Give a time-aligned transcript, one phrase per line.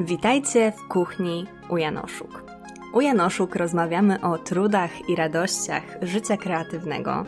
[0.00, 2.44] Witajcie w kuchni u Janoszuk.
[2.92, 7.24] U Janoszuk rozmawiamy o trudach i radościach życia kreatywnego,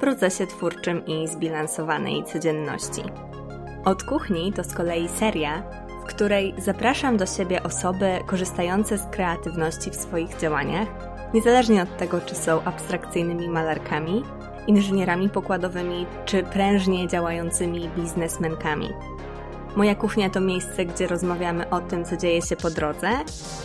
[0.00, 3.02] procesie twórczym i zbilansowanej codzienności.
[3.84, 5.62] Od kuchni to z kolei seria,
[6.02, 10.88] w której zapraszam do siebie osoby korzystające z kreatywności w swoich działaniach,
[11.34, 14.22] niezależnie od tego, czy są abstrakcyjnymi malarkami,
[14.66, 18.88] inżynierami pokładowymi czy prężnie działającymi biznesmenkami.
[19.76, 23.08] Moja kuchnia to miejsce, gdzie rozmawiamy o tym, co dzieje się po drodze,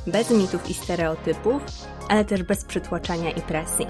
[0.08, 1.62] bez mitów i stereotypów,
[2.10, 3.88] ale też bez przytłaczania i presji.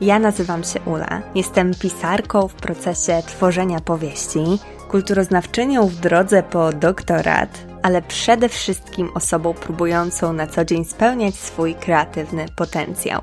[0.00, 4.44] Ja nazywam się Ula, jestem pisarką w procesie tworzenia powieści,
[4.90, 11.74] kulturoznawczynią w drodze po doktorat, ale przede wszystkim osobą próbującą na co dzień spełniać swój
[11.74, 13.22] kreatywny potencjał.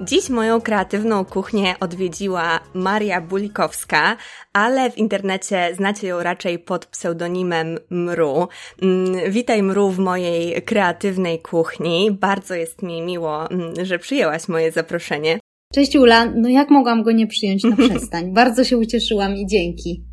[0.00, 4.16] Dziś moją kreatywną kuchnię odwiedziła Maria Bulikowska,
[4.52, 8.48] ale w internecie znacie ją raczej pod pseudonimem Mru.
[8.82, 12.10] Mm, witaj Mru w mojej kreatywnej kuchni.
[12.10, 15.38] Bardzo jest mi miło, mm, że przyjęłaś moje zaproszenie.
[15.74, 18.32] Cześć Ula, no jak mogłam go nie przyjąć na przestań?
[18.32, 20.04] Bardzo się ucieszyłam i dzięki.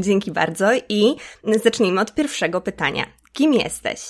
[0.00, 1.14] Dzięki bardzo i
[1.64, 3.06] zacznijmy od pierwszego pytania.
[3.32, 4.00] Kim jesteś?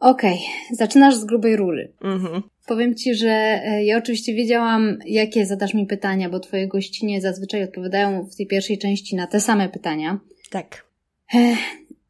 [0.00, 1.92] Okej, okay, zaczynasz z grubej rury.
[2.00, 2.42] Mhm.
[2.66, 7.64] Powiem Ci, że e, ja oczywiście wiedziałam, jakie zadasz mi pytania, bo Twoje gościnie zazwyczaj
[7.64, 10.20] odpowiadają w tej pierwszej części na te same pytania.
[10.50, 10.86] Tak.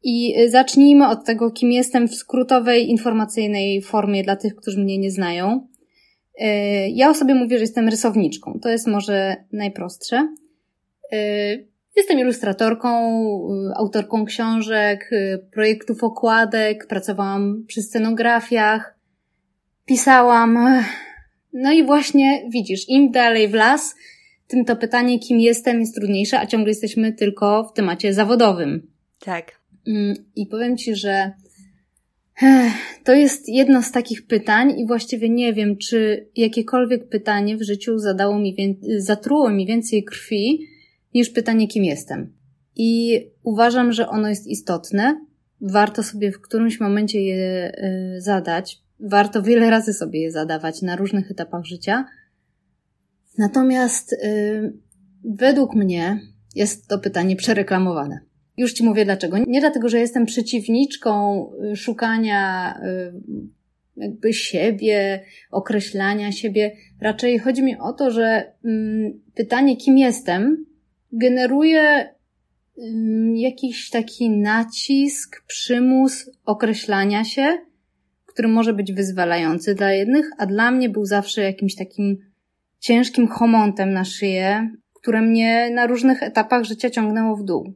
[0.03, 5.11] I zacznijmy od tego, kim jestem w skrótowej, informacyjnej formie dla tych, którzy mnie nie
[5.11, 5.67] znają.
[6.39, 8.59] E, ja o sobie mówię, że jestem rysowniczką.
[8.61, 10.35] To jest może najprostsze.
[11.11, 11.17] E,
[11.95, 12.89] jestem ilustratorką,
[13.75, 15.11] autorką książek,
[15.51, 18.94] projektów okładek, pracowałam przy scenografiach,
[19.85, 20.83] pisałam.
[21.53, 23.95] No i właśnie widzisz, im dalej w las,
[24.47, 28.87] tym to pytanie, kim jestem, jest trudniejsze, a ciągle jesteśmy tylko w temacie zawodowym.
[29.19, 29.51] Tak.
[29.87, 31.31] Mm, I powiem Ci, że
[33.03, 37.99] to jest jedno z takich pytań i właściwie nie wiem, czy jakiekolwiek pytanie w życiu
[37.99, 38.55] zadało mi,
[38.97, 40.67] zatruło mi więcej krwi
[41.13, 42.33] niż pytanie, kim jestem.
[42.75, 45.25] I uważam, że ono jest istotne.
[45.61, 47.71] Warto sobie w którymś momencie je
[48.17, 52.05] y, zadać, warto wiele razy sobie je zadawać na różnych etapach życia.
[53.37, 54.73] Natomiast yy,
[55.23, 56.19] według mnie
[56.55, 58.19] jest to pytanie przereklamowane.
[58.57, 59.37] Już Ci mówię dlaczego.
[59.47, 63.21] Nie dlatego, że jestem przeciwniczką y, szukania yy,
[63.97, 66.75] jakby siebie, określania siebie.
[67.01, 70.65] Raczej chodzi mi o to, że yy, pytanie, kim jestem,
[71.11, 72.15] generuje
[73.35, 77.57] jakiś taki nacisk, przymus określania się,
[78.35, 82.17] który może być wyzwalający dla jednych, a dla mnie był zawsze jakimś takim
[82.79, 87.73] ciężkim homontem na szyję, które mnie na różnych etapach życia ciągnęło w dół.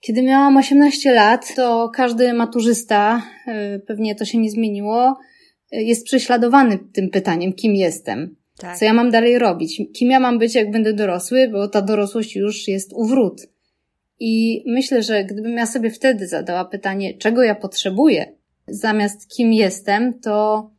[0.00, 3.22] Kiedy miałam 18 lat, to każdy maturzysta,
[3.76, 5.18] y, pewnie to się nie zmieniło,
[5.72, 8.36] y, jest prześladowany tym pytaniem, kim jestem.
[8.58, 8.78] Tak.
[8.78, 9.82] Co ja mam dalej robić?
[9.92, 13.40] Kim ja mam być, jak będę dorosły, bo ta dorosłość już jest u wrót.
[14.20, 18.37] I myślę, że gdybym ja sobie wtedy zadała pytanie, czego ja potrzebuję,
[18.70, 20.70] zamiast kim jestem, to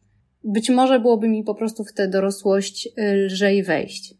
[0.44, 4.14] być może byłoby mi po prostu w tę dorosłość y, lżej wejść.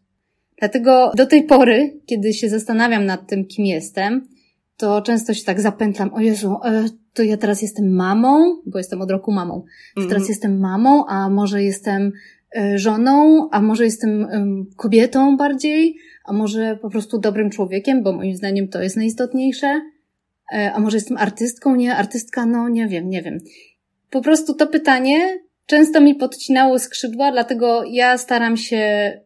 [0.58, 4.28] Dlatego do tej pory, kiedy się zastanawiam nad tym, kim jestem,
[4.76, 9.02] to często się tak zapętlam, o Jezu, e, to ja teraz jestem mamą, bo jestem
[9.02, 9.64] od roku mamą.
[9.96, 10.08] Mm.
[10.08, 12.12] Teraz jestem mamą, a może jestem
[12.56, 14.26] e, żoną, a może jestem
[14.76, 19.80] kobietą bardziej, a może po prostu dobrym człowiekiem, bo moim zdaniem to jest najistotniejsze.
[20.52, 21.76] E, a może jestem artystką?
[21.76, 22.46] Nie, artystka?
[22.46, 23.38] No, nie wiem, nie wiem.
[24.10, 28.76] Po prostu to pytanie często mi podcinało skrzydła, dlatego ja staram się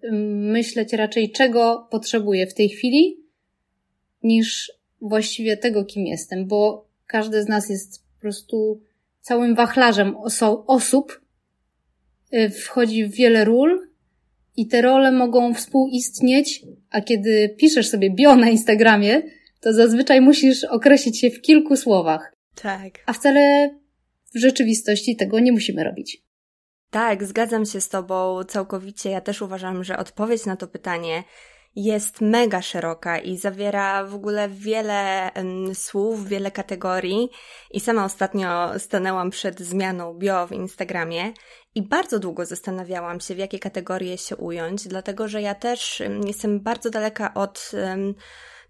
[0.03, 3.21] mm, myśleć raczej, czego potrzebuję w tej chwili,
[4.23, 8.81] niż właściwie tego, kim jestem, bo każdy z nas jest po prostu
[9.21, 11.21] całym wachlarzem oso- osób,
[12.35, 13.89] y, wchodzi w wiele ról
[14.57, 19.23] i te role mogą współistnieć, a kiedy piszesz sobie bio na Instagramie,
[19.65, 22.33] to zazwyczaj musisz określić się w kilku słowach.
[22.55, 22.93] Tak.
[23.07, 23.71] A wcale
[24.35, 26.23] w rzeczywistości tego nie musimy robić.
[26.91, 29.11] Tak, zgadzam się z Tobą całkowicie.
[29.11, 31.25] Ja też uważam, że odpowiedź na to pytanie
[31.77, 37.29] jest mega szeroka i zawiera w ogóle wiele um, słów, wiele kategorii.
[37.71, 41.33] I sama ostatnio stanęłam przed zmianą bio w Instagramie
[41.75, 46.27] i bardzo długo zastanawiałam się, w jakie kategorie się ująć, dlatego że ja też um,
[46.27, 47.71] jestem bardzo daleka od.
[47.75, 48.15] Um,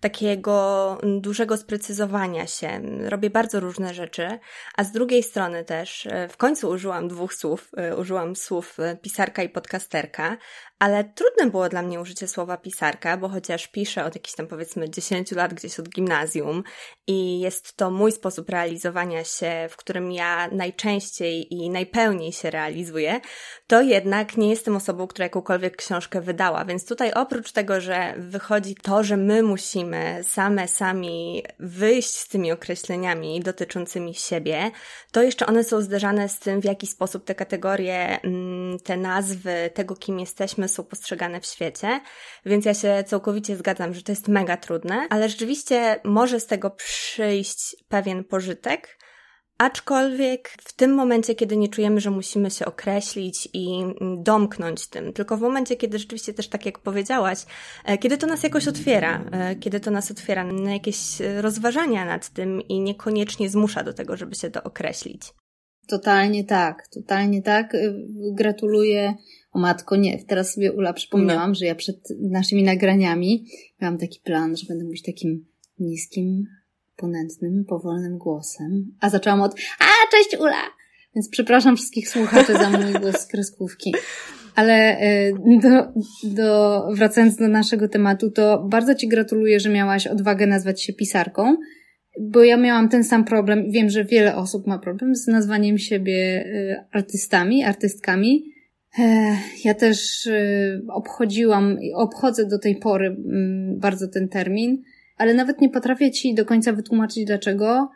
[0.05, 2.81] takiego dużego sprecyzowania się.
[3.05, 4.39] Robię bardzo różne rzeczy,
[4.77, 7.71] a z drugiej strony też e, w końcu użyłam dwóch słów.
[7.77, 10.37] E, użyłam słów e, pisarka i podcasterka,
[10.79, 14.91] ale trudne było dla mnie użycie słowa pisarka, bo chociaż piszę od jakichś tam powiedzmy
[14.91, 16.62] 10 lat gdzieś od gimnazjum
[17.07, 23.21] i jest to mój sposób realizowania się, w którym ja najczęściej i najpełniej się realizuję,
[23.67, 28.75] to jednak nie jestem osobą, która jakąkolwiek książkę wydała, więc tutaj oprócz tego, że wychodzi
[28.75, 34.70] to, że my musimy same sami wyjść z tymi określeniami dotyczącymi siebie,
[35.12, 39.70] to jeszcze one są zderzane z tym, w jaki sposób te kategorie, mm, te nazwy
[39.75, 42.00] tego, kim jesteśmy, są postrzegane w świecie,
[42.46, 46.70] więc ja się całkowicie zgadzam, że to jest mega trudne, ale rzeczywiście może z tego
[46.70, 48.99] przyjść pewien pożytek,
[49.59, 53.83] Aczkolwiek w tym momencie, kiedy nie czujemy, że musimy się określić i
[54.19, 57.39] domknąć tym, tylko w momencie, kiedy rzeczywiście też tak jak powiedziałaś,
[57.85, 60.99] e, kiedy to nas jakoś otwiera, e, kiedy to nas otwiera na jakieś
[61.41, 65.23] rozważania nad tym i niekoniecznie zmusza do tego, żeby się to określić.
[65.87, 67.73] Totalnie tak, totalnie tak.
[68.33, 69.15] Gratuluję.
[69.53, 70.25] O matko, nie.
[70.25, 71.55] Teraz sobie Ula przypomniałam, no.
[71.55, 73.47] że ja przed naszymi nagraniami
[73.81, 75.47] miałam taki plan, że będę mówić takim
[75.79, 76.47] niskim,
[76.96, 78.85] ponętnym, powolnym głosem.
[79.00, 80.62] A zaczęłam od A, cześć Ula!
[81.14, 83.94] Więc przepraszam wszystkich słuchaczy za mój głos z kreskówki.
[84.55, 85.93] Ale y, do,
[86.25, 91.56] do, wracając do naszego tematu, to bardzo Ci gratuluję, że miałaś odwagę nazwać się pisarką,
[92.20, 93.70] bo ja miałam ten sam problem.
[93.70, 98.55] Wiem, że wiele osób ma problem z nazwaniem siebie y, artystami, artystkami.
[99.64, 100.29] Ja też
[100.88, 104.82] obchodziłam i obchodzę do tej pory mm, bardzo ten termin,
[105.16, 107.90] ale nawet nie potrafię Ci do końca wytłumaczyć dlaczego.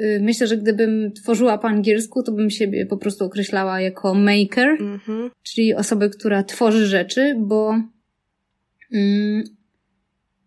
[0.00, 4.68] Y, myślę, że gdybym tworzyła po angielsku, to bym siebie po prostu określała jako maker,
[4.80, 5.30] mm-hmm.
[5.42, 7.74] czyli osobę, która tworzy rzeczy, bo
[8.92, 9.44] mm,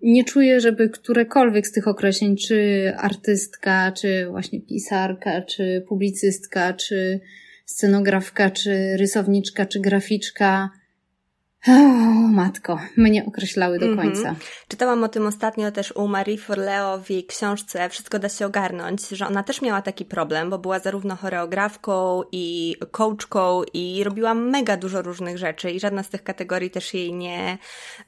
[0.01, 7.19] nie czuję, żeby którekolwiek z tych określeń, czy artystka, czy właśnie pisarka, czy publicystka, czy
[7.65, 10.69] scenografka, czy rysowniczka, czy graficzka,
[11.67, 11.71] o,
[12.31, 14.21] matko, mnie określały do końca.
[14.21, 14.65] Mm -hmm.
[14.67, 19.07] Czytałam o tym ostatnio też u Marie Forleo w jej książce Wszystko da się ogarnąć,
[19.09, 24.77] że ona też miała taki problem, bo była zarówno choreografką i coachką i robiła mega
[24.77, 27.57] dużo różnych rzeczy i żadna z tych kategorii też jej nie,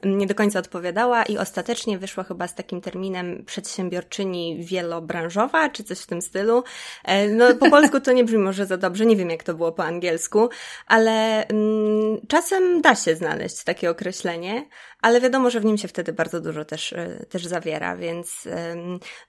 [0.04, 5.98] nie do końca odpowiadała i ostatecznie wyszła chyba z takim terminem przedsiębiorczyni wielobranżowa, czy coś
[6.00, 6.64] w tym stylu.
[7.04, 9.72] E, no po polsku to nie brzmi może za dobrze, nie wiem jak to było
[9.72, 10.48] po angielsku,
[10.86, 14.68] ale mm, czasem da się znaleźć znaleźć takie określenie,
[15.02, 18.48] ale wiadomo, że w nim się wtedy bardzo dużo też, e, też zawiera, więc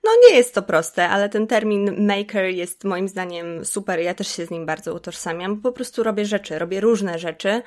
[0.04, 4.00] no nie jest to proste, ale ten termin maker jest moim zdaniem super.
[4.00, 7.62] Ja też się z nim bardzo utożsamiam, bo po prostu robię rzeczy, robię różne rzeczy,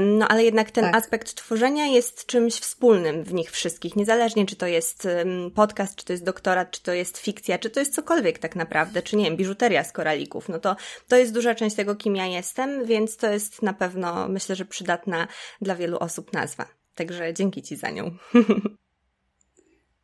[0.00, 0.96] no ale jednak ten tak.
[0.96, 5.08] aspekt tworzenia jest czymś wspólnym w nich wszystkich, niezależnie czy to jest
[5.54, 9.02] podcast, czy to jest doktorat, czy to jest fikcja, czy to jest cokolwiek tak naprawdę,
[9.02, 10.76] czy nie wiem, biżuteria z koralików, no to
[11.08, 14.64] to jest duża część tego, kim ja jestem, więc to jest na pewno, myślę, że
[14.64, 15.28] przydatna
[15.60, 16.83] dla wielu osób nazwa.
[16.94, 18.10] Także dzięki Ci za nią.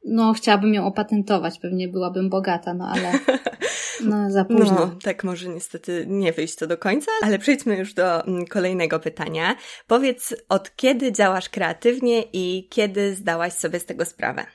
[0.04, 3.12] No, chciałabym ją opatentować, pewnie byłabym bogata, no ale
[4.10, 4.74] no, za późno.
[4.74, 9.00] No, tak może niestety nie wyjść to do końca, ale przejdźmy już do mm, kolejnego
[9.00, 9.56] pytania.
[9.86, 14.46] Powiedz, od kiedy działasz kreatywnie i kiedy zdałaś sobie z tego sprawę?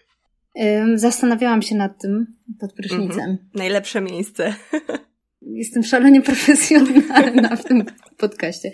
[0.95, 2.25] Zastanawiałam się nad tym
[2.59, 3.19] pod prysznicem.
[3.19, 3.37] Mhm.
[3.53, 4.53] Najlepsze miejsce.
[5.41, 7.85] Jestem szalenie profesjonalna w tym
[8.17, 8.71] podcaście.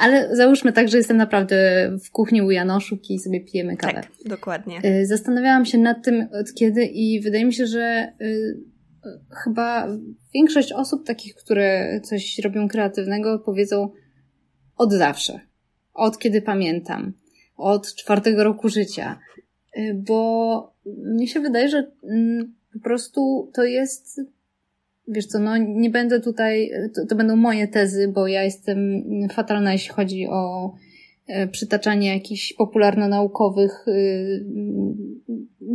[0.00, 1.56] Ale załóżmy tak, że jestem naprawdę
[2.04, 3.94] w kuchni u Janoszuk i sobie pijemy kawę.
[3.94, 4.80] Tak, dokładnie.
[4.84, 8.60] Y, zastanawiałam się nad tym od kiedy i wydaje mi się, że y,
[9.44, 9.88] chyba
[10.34, 13.90] większość osób takich, które coś robią kreatywnego, powiedzą
[14.76, 15.40] od zawsze.
[15.94, 17.12] Od kiedy pamiętam.
[17.56, 19.18] Od czwartego roku życia.
[19.78, 24.20] Y, bo mnie się wydaje, że mm, po prostu to jest
[25.10, 29.02] wiesz co, no nie będę tutaj, to, to będą moje tezy, bo ja jestem
[29.32, 30.72] fatalna, jeśli chodzi o
[31.26, 34.44] e, przytaczanie jakichś popularno-naukowych, y,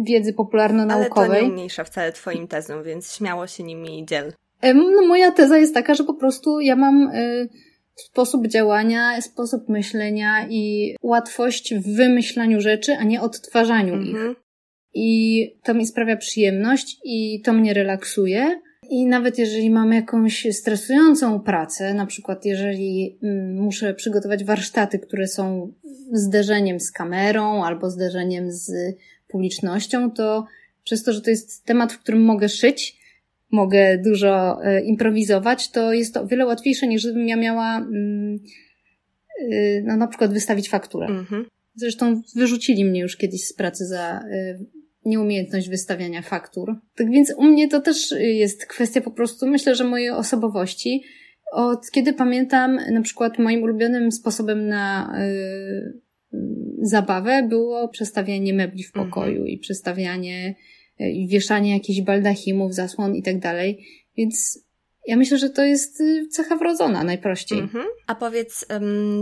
[0.05, 1.29] wiedzy popularno-naukowej.
[1.29, 4.33] Ale to nie umniejsza wcale twoim tezom, więc śmiało się nimi dziel.
[4.63, 7.49] No moja teza jest taka, że po prostu ja mam y,
[7.95, 14.31] sposób działania, sposób myślenia i łatwość w wymyślaniu rzeczy, a nie odtwarzaniu mhm.
[14.31, 14.37] ich.
[14.93, 18.61] I to mi sprawia przyjemność i to mnie relaksuje.
[18.89, 25.27] I nawet jeżeli mam jakąś stresującą pracę, na przykład jeżeli mm, muszę przygotować warsztaty, które
[25.27, 25.73] są
[26.11, 28.71] zderzeniem z kamerą albo zderzeniem z
[29.27, 30.45] publicznością, to
[30.83, 32.97] przez to, że to jest temat, w którym mogę szyć,
[33.51, 38.39] mogę dużo e, improwizować, to jest to o wiele łatwiejsze niż gdybym ja miała mm,
[39.41, 41.07] y, no, na przykład wystawić fakturę.
[41.07, 41.45] Mhm.
[41.75, 46.75] Zresztą wyrzucili mnie już kiedyś z pracy za y, nieumiejętność wystawiania faktur.
[46.95, 51.03] Tak więc u mnie to też jest kwestia po prostu, myślę, że mojej osobowości.
[51.51, 56.01] Od kiedy pamiętam, na przykład moim ulubionym sposobem na y,
[56.81, 59.47] zabawę było przestawianie mebli w pokoju mhm.
[59.47, 60.55] i przestawianie
[61.01, 63.85] y, i wieszanie jakichś baldachimów, zasłon i tak dalej.
[64.17, 64.65] Więc
[65.07, 67.59] ja myślę, że to jest y, cecha wrodzona najprościej.
[67.59, 67.85] Mhm.
[68.07, 68.65] A powiedz,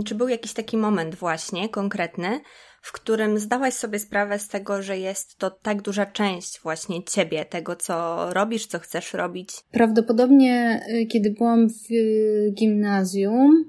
[0.06, 2.40] czy był jakiś taki moment właśnie konkretny,
[2.84, 7.44] w którym zdałaś sobie sprawę z tego, że jest to tak duża część właśnie ciebie,
[7.44, 9.50] tego co robisz, co chcesz robić?
[9.70, 13.64] Prawdopodobnie, y, kiedy byłam w y, gimnazjum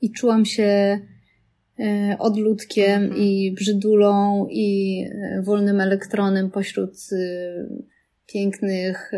[0.00, 1.00] i czułam się
[1.80, 1.84] y,
[2.18, 3.22] odludkiem mhm.
[3.22, 5.04] i brzydulą i
[5.42, 6.92] wolnym elektronem pośród
[8.26, 9.12] pięknych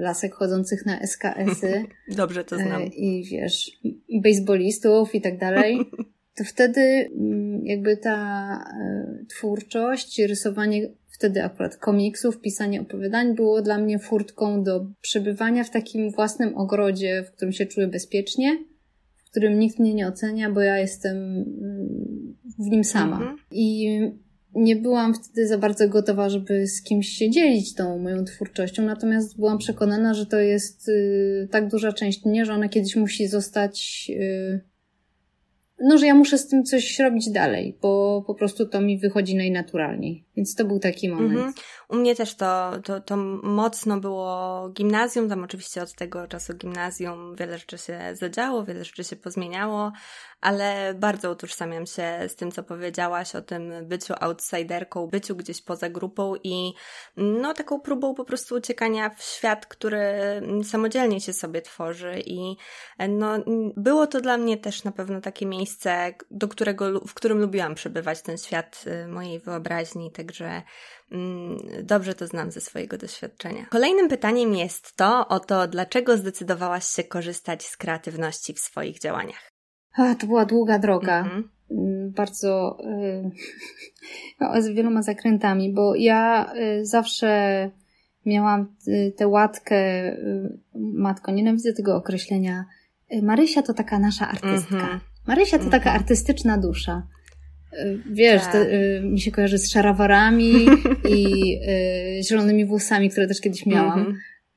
[0.00, 1.84] lasek chodzących na SKS-y.
[2.16, 2.82] Dobrze to znam.
[2.82, 3.70] I wiesz,
[4.22, 5.78] baseballistów i tak dalej.
[6.36, 13.78] to wtedy mm, jakby ta e, twórczość, rysowanie wtedy akurat komiksów, pisanie opowiadań było dla
[13.78, 18.58] mnie furtką do przebywania w takim własnym ogrodzie, w którym się czuję bezpiecznie,
[19.16, 23.16] w którym nikt mnie nie ocenia, bo ja jestem mm, w nim sama.
[23.16, 23.38] Mhm.
[23.50, 24.00] I
[24.54, 29.36] nie byłam wtedy za bardzo gotowa, żeby z kimś się dzielić tą moją twórczością, natomiast
[29.36, 34.06] byłam przekonana, że to jest y, tak duża część mnie, że ona kiedyś musi zostać
[34.14, 34.60] y,
[35.80, 39.36] no, że ja muszę z tym coś robić dalej, bo po prostu to mi wychodzi
[39.36, 40.24] najnaturalniej.
[40.36, 41.32] Więc to był taki moment.
[41.32, 41.52] Mhm.
[41.88, 47.36] U mnie też to, to, to mocno było gimnazjum, tam oczywiście od tego czasu gimnazjum
[47.36, 49.92] wiele rzeczy się zadziało, wiele rzeczy się pozmieniało,
[50.40, 55.88] ale bardzo utożsamiam się z tym, co powiedziałaś o tym byciu outsiderką, byciu gdzieś poza
[55.88, 56.74] grupą i
[57.16, 60.02] no taką próbą po prostu uciekania w świat, który
[60.64, 62.56] samodzielnie się sobie tworzy i
[63.08, 63.38] no
[63.76, 68.22] było to dla mnie też na pewno takie miejsce, do którego, w którym lubiłam przebywać
[68.22, 70.62] ten świat y, mojej wyobraźni, także
[71.12, 73.66] mm, dobrze to znam ze swojego doświadczenia.
[73.70, 79.49] Kolejnym pytaniem jest to o to, dlaczego zdecydowałaś się korzystać z kreatywności w swoich działaniach?
[79.96, 81.24] A, to była długa droga.
[81.24, 82.10] Mm-hmm.
[82.10, 82.78] Bardzo
[84.42, 87.70] y, z wieloma zakrętami, bo ja y, zawsze
[88.26, 92.64] miałam y, tę łatkę, y, matko, nienawidzę tego określenia.
[93.22, 94.76] Marysia to taka nasza artystka.
[94.76, 95.00] Mm-hmm.
[95.26, 95.96] Marysia to taka mhm.
[95.96, 97.06] artystyczna dusza.
[98.10, 98.52] Wiesz, tak.
[98.52, 98.58] to,
[99.02, 100.52] mi się kojarzy z szarawarami
[101.16, 101.56] i
[102.28, 104.14] zielonymi włosami, które też kiedyś miałam.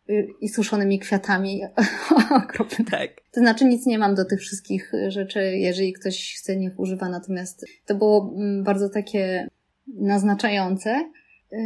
[0.09, 1.61] Mm-hmm i suszonymi kwiatami.
[2.45, 2.85] Okropne.
[2.85, 3.09] Tak.
[3.31, 7.09] To znaczy nic nie mam do tych wszystkich rzeczy, jeżeli ktoś chce, niech używa.
[7.09, 9.47] Natomiast to było mm, bardzo takie
[9.87, 11.09] naznaczające.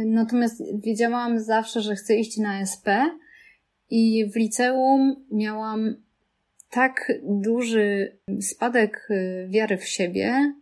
[0.06, 2.86] Natomiast wiedziałam zawsze, że chcę iść na SP
[3.90, 5.96] i w liceum miałam
[6.70, 10.52] tak duży spadek y, wiary w siebie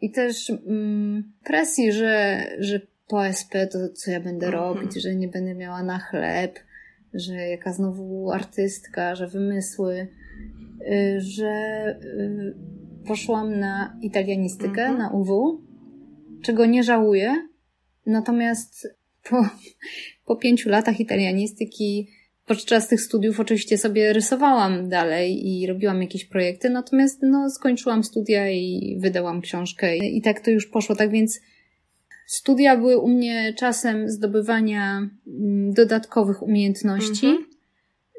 [0.00, 4.50] i też mm, presji, że, że po SP to co ja będę -hmm.
[4.50, 6.58] robić, że nie będę miała na chleb,
[7.14, 10.08] że jaka znowu artystka, że wymysły,
[10.80, 12.54] y, że y,
[13.06, 14.98] poszłam na italianistykę, mhm.
[14.98, 15.60] na UW,
[16.42, 17.48] czego nie żałuję.
[18.06, 18.88] Natomiast
[19.30, 19.48] po,
[20.26, 22.08] po pięciu latach italianistyki,
[22.46, 28.50] podczas tych studiów oczywiście sobie rysowałam dalej i robiłam jakieś projekty, natomiast no, skończyłam studia
[28.50, 30.96] i wydałam książkę i tak to już poszło.
[30.96, 31.40] Tak więc
[32.30, 37.46] Studia były u mnie czasem zdobywania mm, dodatkowych umiejętności, mhm.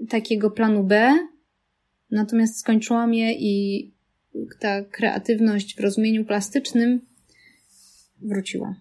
[0.09, 1.17] takiego planu B,
[2.11, 3.87] natomiast skończyłam je i
[4.59, 7.01] ta kreatywność w rozumieniu plastycznym
[8.21, 8.75] wróciła.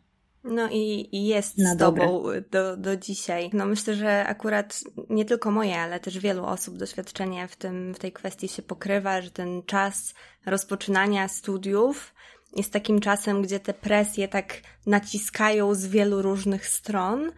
[0.44, 3.50] No i, i jest Na z tobą do, do dzisiaj.
[3.52, 7.98] No myślę, że akurat nie tylko moje, ale też wielu osób doświadczenie w, tym, w
[7.98, 10.14] tej kwestii się pokrywa, że ten czas
[10.46, 12.14] rozpoczynania studiów
[12.56, 17.32] jest takim czasem, gdzie te presje tak naciskają z wielu różnych stron.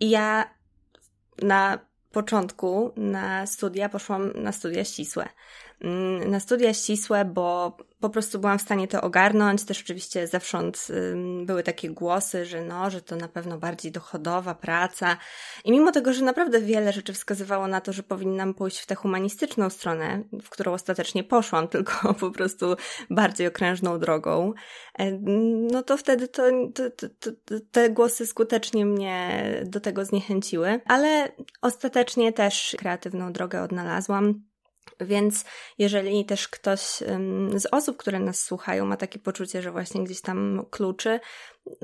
[0.00, 0.50] I ja
[1.42, 1.78] na
[2.12, 5.28] początku na studia poszłam na studia ścisłe.
[5.80, 9.64] Mm, na studia ścisłe, bo po prostu byłam w stanie to ogarnąć.
[9.64, 10.88] Też oczywiście zewsząd
[11.44, 15.16] były takie głosy, że no, że to na pewno bardziej dochodowa praca.
[15.64, 18.94] I mimo tego, że naprawdę wiele rzeczy wskazywało na to, że powinnam pójść w tę
[18.94, 22.76] humanistyczną stronę, w którą ostatecznie poszłam, tylko po prostu
[23.10, 24.52] bardziej okrężną drogą,
[25.72, 26.42] no to wtedy to,
[26.74, 30.80] to, to te głosy skutecznie mnie do tego zniechęciły.
[30.86, 31.32] Ale
[31.62, 34.47] ostatecznie też kreatywną drogę odnalazłam.
[35.00, 35.44] Więc
[35.78, 36.80] jeżeli też ktoś
[37.56, 41.20] z osób, które nas słuchają, ma takie poczucie, że właśnie gdzieś tam kluczy,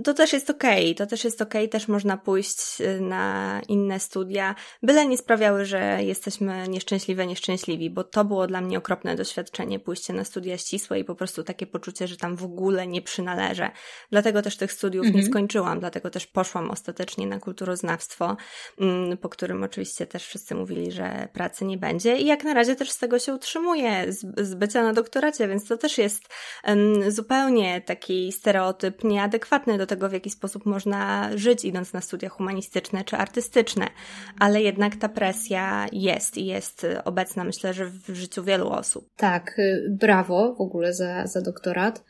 [0.04, 0.94] to też jest okej, okay.
[0.94, 1.68] to też jest okej, okay.
[1.68, 8.04] też można pójść y, na inne studia, byle nie sprawiały, że jesteśmy nieszczęśliwe, nieszczęśliwi, bo
[8.04, 12.06] to było dla mnie okropne doświadczenie, pójście na studia ścisłe i po prostu takie poczucie,
[12.08, 13.70] że tam w ogóle nie przynależę.
[14.10, 15.24] Dlatego też tych studiów mhm.
[15.24, 18.36] nie skończyłam, dlatego też poszłam ostatecznie na kulturoznawstwo,
[18.80, 22.76] mm, po którym oczywiście też wszyscy mówili, że pracy nie będzie i jak na razie
[22.76, 26.22] też z tego się utrzymuję, z, z bycia na doktoracie, więc to też jest
[26.66, 32.28] um, zupełnie taki stereotyp nieadekwatny do tego, w jaki sposób można żyć, idąc na studia
[32.28, 33.86] humanistyczne czy artystyczne,
[34.38, 39.08] ale jednak ta presja jest i jest obecna, myślę, że w życiu wielu osób.
[39.16, 42.04] Tak, y, brawo w ogóle za, za doktorat.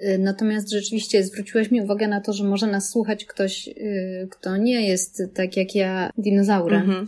[0.00, 4.56] Y, natomiast rzeczywiście zwróciłeś mi uwagę na to, że może nas słuchać ktoś, y, kto
[4.56, 6.80] nie jest tak jak ja dinozaurem.
[6.80, 7.06] Mhm.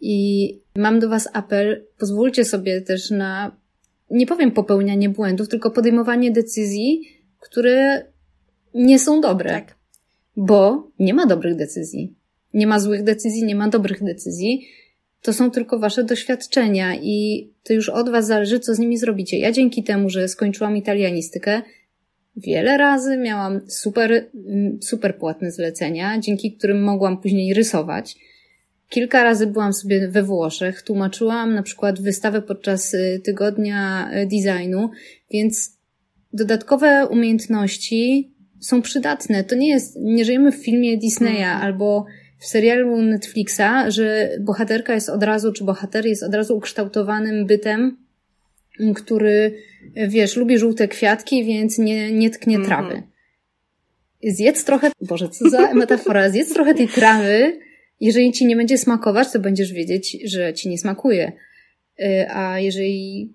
[0.00, 3.56] I mam do Was apel, pozwólcie sobie też na,
[4.10, 7.02] nie powiem popełnianie błędów, tylko podejmowanie decyzji,
[7.40, 8.04] które
[8.74, 9.50] nie są dobre.
[9.50, 9.76] Tak.
[10.36, 12.14] Bo nie ma dobrych decyzji.
[12.54, 14.68] Nie ma złych decyzji, nie ma dobrych decyzji.
[15.22, 19.38] To są tylko wasze doświadczenia i to już od was zależy, co z nimi zrobicie.
[19.38, 21.62] Ja dzięki temu, że skończyłam italianistykę,
[22.36, 28.16] wiele razy miałam super, mm, super płatne zlecenia, dzięki którym mogłam później rysować.
[28.88, 34.90] Kilka razy byłam sobie we Włoszech, tłumaczyłam na przykład wystawę podczas y, tygodnia y, designu,
[35.30, 35.78] więc
[36.32, 38.31] dodatkowe umiejętności
[38.62, 39.44] są przydatne.
[39.44, 41.62] To nie jest, nie żyjemy w filmie Disneya mhm.
[41.62, 42.06] albo
[42.38, 47.96] w serialu Netflixa, że bohaterka jest od razu, czy bohater jest od razu ukształtowanym bytem,
[48.94, 49.54] który,
[50.08, 52.68] wiesz, lubi żółte kwiatki, więc nie, nie tknie mhm.
[52.68, 53.02] trawy.
[54.24, 57.58] Zjedz trochę, Boże, co za metafora, zjedz trochę tej trawy,
[58.00, 61.32] jeżeli ci nie będzie smakować, to będziesz wiedzieć, że ci nie smakuje.
[62.00, 63.32] Y, a jeżeli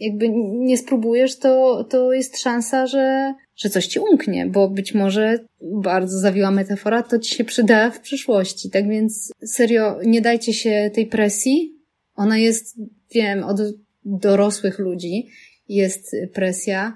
[0.00, 5.38] jakby nie spróbujesz, to, to jest szansa, że, że coś ci umknie, bo być może
[5.62, 8.70] bardzo zawiła metafora, to ci się przyda w przyszłości.
[8.70, 11.74] Tak więc serio, nie dajcie się tej presji.
[12.14, 12.76] Ona jest,
[13.14, 13.60] wiem, od
[14.04, 15.28] dorosłych ludzi
[15.68, 16.94] jest presja,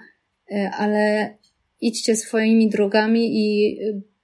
[0.53, 1.35] y, ale
[1.81, 3.77] idźcie swoimi drogami i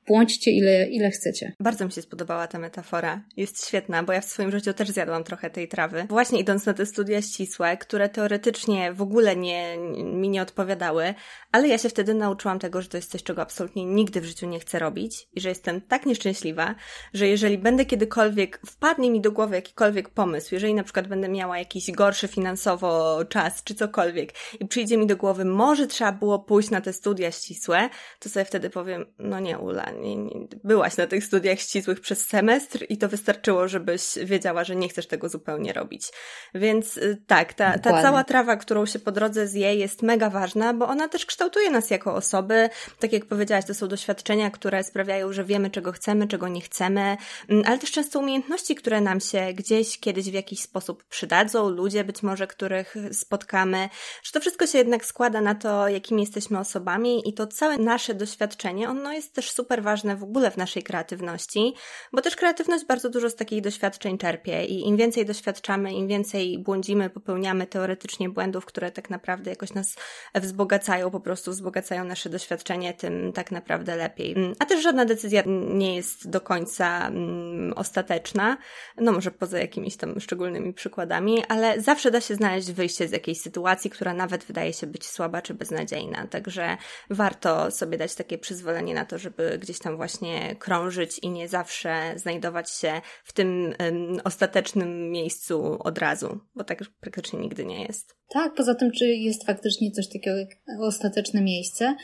[0.07, 1.53] błądźcie ile, ile chcecie.
[1.61, 3.23] Bardzo mi się spodobała ta metafora.
[3.37, 6.07] Jest świetna, bo ja w swoim życiu też zjadłam trochę tej trawy.
[6.09, 11.15] Właśnie idąc na te studia ścisłe, które teoretycznie w ogóle nie, mi nie odpowiadały,
[11.53, 14.47] ale ja się wtedy nauczyłam tego, że to jest coś, czego absolutnie nigdy w życiu
[14.47, 16.75] nie chcę robić i że jestem tak nieszczęśliwa,
[17.15, 21.59] że jeżeli będę kiedykolwiek, wpadnie mi do głowy jakikolwiek pomysł, jeżeli na przykład będę miała
[21.59, 26.71] jakiś gorszy finansowo czas czy cokolwiek i przyjdzie mi do głowy, może trzeba było pójść
[26.71, 27.89] na te studia ścisłe,
[28.21, 32.27] to sobie wtedy powiem, no nie Ula, nie, nie, byłaś na tych studiach ścisłych przez
[32.27, 36.09] semestr i to wystarczyło, żebyś wiedziała, że nie chcesz tego zupełnie robić.
[36.55, 40.75] Więc y, tak, ta, ta cała trawa, którą się po drodze zje jest mega ważna,
[40.75, 42.69] bo ona też kształtuje nas jako osoby.
[42.99, 47.17] Tak jak powiedziałaś, to są doświadczenia, które sprawiają, że wiemy, czego chcemy, czego nie chcemy,
[47.49, 52.05] mm, ale też często umiejętności, które nam się gdzieś kiedyś w jakiś sposób przydadzą, ludzie
[52.05, 53.89] być może, których spotkamy,
[54.23, 58.15] że to wszystko się jednak składa na to, jakimi jesteśmy osobami i to całe nasze
[58.15, 61.75] doświadczenie, ono jest też super ważne w ogóle w naszej kreatywności,
[62.13, 66.59] bo też kreatywność bardzo dużo z takich doświadczeń czerpie i im więcej doświadczamy, im więcej
[66.59, 69.97] błądzimy, popełniamy teoretycznie błędów, które tak naprawdę jakoś nas
[70.35, 74.37] wzbogacają, po prostu wzbogacają nasze doświadczenie, tym tak naprawdę lepiej.
[74.59, 78.57] A też żadna decyzja nie jest do końca mm, ostateczna,
[78.97, 83.41] no może poza jakimiś tam szczególnymi przykładami, ale zawsze da się znaleźć wyjście z jakiejś
[83.41, 86.27] sytuacji, która nawet wydaje się być słaba czy beznadziejna.
[86.27, 86.77] Także
[87.11, 92.13] warto sobie dać takie przyzwolenie na to, żeby gdzieś tam właśnie krążyć i nie zawsze
[92.17, 92.93] znajdować się
[93.25, 98.15] w tym um, ostatecznym miejscu od razu, bo tak praktycznie nigdy nie jest.
[98.29, 100.49] Tak, poza tym, czy jest faktycznie coś takiego jak
[100.81, 101.95] ostateczne miejsce?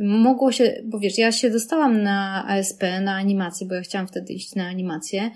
[0.00, 4.32] Mogło się, bo wiesz, ja się dostałam na ASP, na animację, bo ja chciałam wtedy
[4.32, 5.30] iść na animację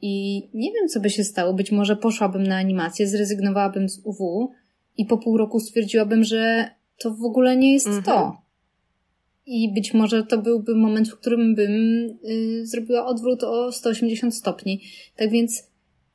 [0.00, 1.54] i nie wiem, co by się stało.
[1.54, 4.52] Być może poszłabym na animację, zrezygnowałabym z UW
[4.96, 8.04] i po pół roku stwierdziłabym, że to w ogóle nie jest mhm.
[8.04, 8.45] to.
[9.46, 11.72] I być może to byłby moment, w którym bym
[12.30, 14.80] y, zrobiła odwrót o 180 stopni.
[15.16, 15.70] Tak więc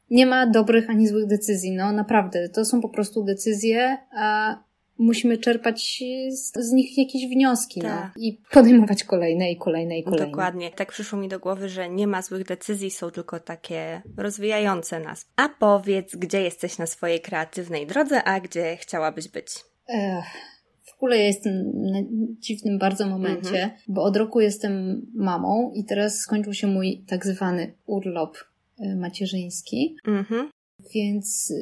[0.09, 1.71] nie ma dobrych ani złych decyzji.
[1.71, 4.57] No naprawdę, to są po prostu decyzje, a
[4.97, 7.89] musimy czerpać z, z nich jakieś wnioski no.
[7.89, 8.11] tak.
[8.17, 10.25] i podejmować kolejne i kolejne i kolejne.
[10.25, 10.71] Dokładnie.
[10.71, 15.25] Tak przyszło mi do głowy, że nie ma złych decyzji, są tylko takie rozwijające nas.
[15.35, 19.47] A powiedz, gdzie jesteś na swojej kreatywnej drodze, a gdzie chciałabyś być?
[19.89, 20.25] Ech,
[21.03, 21.99] ogóle ja jestem na
[22.39, 23.71] dziwnym bardzo momencie, mhm.
[23.87, 28.37] bo od roku jestem mamą i teraz skończył się mój tak zwany urlop
[28.79, 29.95] e, macierzyński.
[30.07, 30.49] Mhm.
[30.95, 31.53] Więc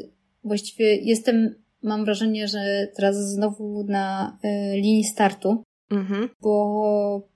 [0.43, 6.29] właściwie jestem, mam wrażenie, że teraz znowu na y, linii startu, mhm.
[6.41, 7.29] bo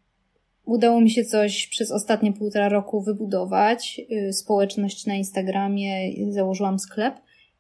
[0.65, 4.01] Udało mi się coś przez ostatnie półtora roku wybudować.
[4.11, 7.15] Y, społeczność na Instagramie, założyłam sklep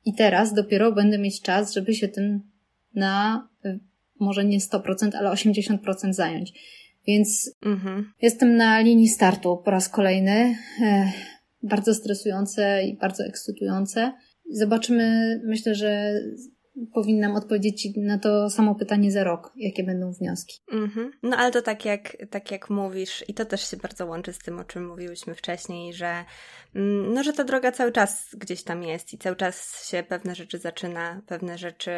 [0.05, 2.41] i teraz dopiero będę mieć czas, żeby się tym
[2.95, 3.47] na
[4.23, 5.77] może nie 100%, ale 80%
[6.13, 6.53] zająć.
[7.07, 8.11] Więc mhm.
[8.21, 10.55] jestem na linii startu po raz kolejny.
[11.63, 14.11] Bardzo stresujące i bardzo ekscytujące.
[14.51, 16.13] Zobaczymy, myślę, że
[16.93, 20.59] powinnam odpowiedzieć na to samo pytanie za rok, jakie będą wnioski.
[20.71, 21.09] Mm-hmm.
[21.23, 24.39] No ale to tak jak, tak jak mówisz, i to też się bardzo łączy z
[24.39, 26.25] tym, o czym mówiłyśmy wcześniej, że,
[26.75, 30.35] mm, no, że ta droga cały czas gdzieś tam jest i cały czas się pewne
[30.35, 31.91] rzeczy zaczyna, pewne rzeczy,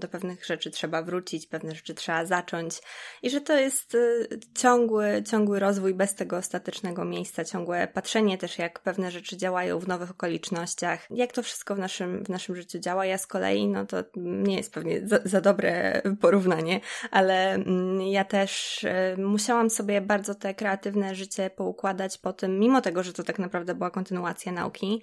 [0.00, 2.80] do pewnych rzeczy trzeba wrócić, pewne rzeczy trzeba zacząć
[3.22, 8.58] i że to jest y, ciągły, ciągły rozwój bez tego ostatecznego miejsca, ciągłe patrzenie też,
[8.58, 12.78] jak pewne rzeczy działają w nowych okolicznościach, jak to wszystko w naszym, w naszym życiu
[12.78, 13.06] działa.
[13.06, 18.00] Ja z kolei, no, no to nie jest pewnie za, za dobre porównanie, ale mm,
[18.00, 23.12] ja też e, musiałam sobie bardzo te kreatywne życie poukładać po tym, mimo tego, że
[23.12, 25.02] to tak naprawdę była kontynuacja nauki,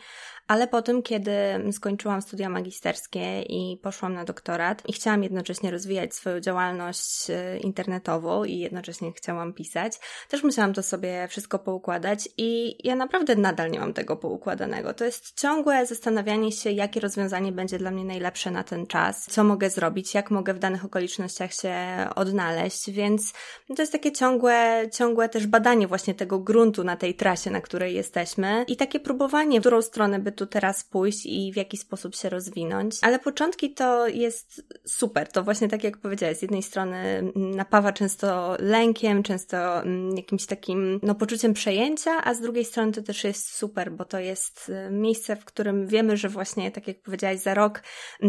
[0.49, 1.31] ale po tym, kiedy
[1.71, 8.43] skończyłam studia magisterskie i poszłam na doktorat i chciałam jednocześnie rozwijać swoją działalność e, internetową
[8.43, 13.79] i jednocześnie chciałam pisać, też musiałam to sobie wszystko poukładać i ja naprawdę nadal nie
[13.79, 14.93] mam tego poukładanego.
[14.93, 19.43] To jest ciągłe zastanawianie się, jakie rozwiązanie będzie dla mnie najlepsze na ten czas, co
[19.43, 21.75] mogę zrobić, jak mogę w danych okolicznościach się
[22.15, 23.33] odnaleźć, więc
[23.75, 27.95] to jest takie ciągłe, ciągłe też badanie właśnie tego gruntu na tej trasie, na której
[27.95, 32.15] jesteśmy i takie próbowanie, w którą stronę by tu teraz pójść i w jaki sposób
[32.15, 32.95] się rozwinąć.
[33.01, 35.31] Ale początki to jest super.
[35.31, 40.99] To właśnie tak jak powiedziałeś, z jednej strony napawa często lękiem, często mm, jakimś takim
[41.03, 44.91] no, poczuciem przejęcia, a z drugiej strony to też jest super, bo to jest y,
[44.91, 47.83] miejsce, w którym wiemy, że właśnie tak jak powiedziałaś, za rok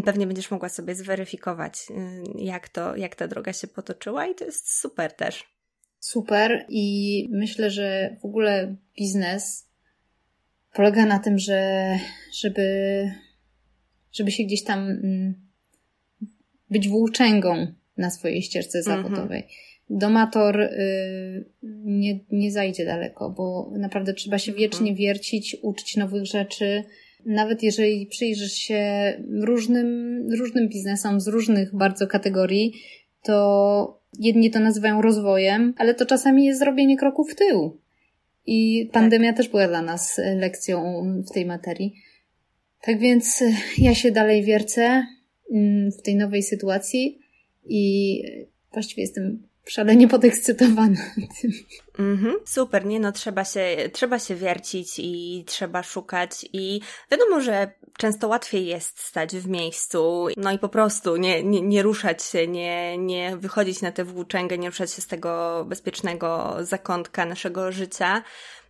[0.05, 1.95] pewnie będziesz mogła sobie zweryfikować, y,
[2.35, 5.45] jak to, jak ta droga się potoczyła i to jest super też.
[5.99, 9.70] Super i myślę, że w ogóle biznes
[10.75, 11.99] polega na tym, że
[12.33, 12.65] żeby,
[14.13, 15.35] żeby się gdzieś tam mm,
[16.71, 19.03] być włóczęgą na swojej ścieżce mhm.
[19.03, 19.47] zawodowej.
[19.91, 21.45] Domator y,
[21.85, 24.59] nie, nie zajdzie daleko, bo naprawdę trzeba się mhm.
[24.59, 26.85] wiecznie wiercić, uczyć nowych rzeczy.
[27.27, 32.73] Nawet jeżeli przyjrzysz się różnym, różnym biznesom z różnych bardzo kategorii,
[33.23, 37.81] to jedni to nazywają rozwojem, ale to czasami jest zrobienie kroków w tył.
[38.47, 39.37] I pandemia tak.
[39.37, 41.95] też była dla nas e, lekcją w tej materii.
[42.83, 45.07] Tak więc e, ja się dalej wiercę
[45.53, 47.19] mm, w tej nowej sytuacji
[47.65, 48.23] i
[48.73, 51.01] właściwie jestem szalenie podekscytowana
[51.41, 51.53] tym.
[51.99, 57.73] Mhm, super, nie no, trzeba się, trzeba się wiercić i trzeba szukać i wiadomo, że
[58.01, 62.47] często łatwiej jest stać w miejscu, no i po prostu nie, nie, nie ruszać się,
[62.47, 68.23] nie, nie wychodzić na tę włóczęgę, nie ruszać się z tego bezpiecznego zakątka naszego życia,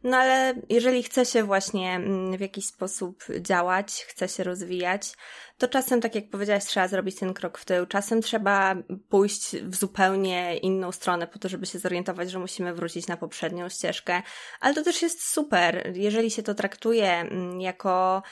[0.02, 5.12] no ale jeżeli chce się właśnie mm, w jakiś sposób działać, chce się rozwijać,
[5.58, 7.86] to czasem, tak jak powiedziałaś, trzeba zrobić ten krok w tył.
[7.86, 8.74] Czasem trzeba
[9.08, 13.68] pójść w zupełnie inną stronę po to, żeby się zorientować, że musimy wrócić na poprzednią
[13.68, 14.22] ścieżkę.
[14.60, 18.22] Ale to też jest super, jeżeli się to traktuje mm, jako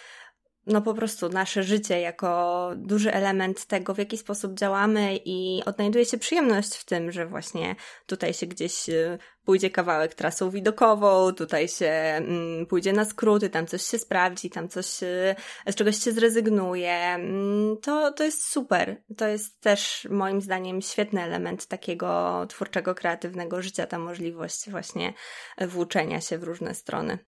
[0.69, 6.05] no po prostu nasze życie jako duży element tego, w jaki sposób działamy i odnajduje
[6.05, 7.77] się przyjemność w tym, że właśnie
[8.07, 13.67] tutaj się gdzieś y, pójdzie kawałek trasą widokową, tutaj się mm, pójdzie na skróty, tam
[13.67, 15.35] coś się sprawdzi, tam coś, y,
[15.67, 16.93] z czegoś się zrezygnuje.
[16.93, 19.03] Mm, to, to jest super.
[19.17, 25.15] To jest też moim zdaniem świetny element takiego twórczego, kreatywnego życia, ta możliwość właśnie
[25.61, 27.28] włóczenia się w różne strony.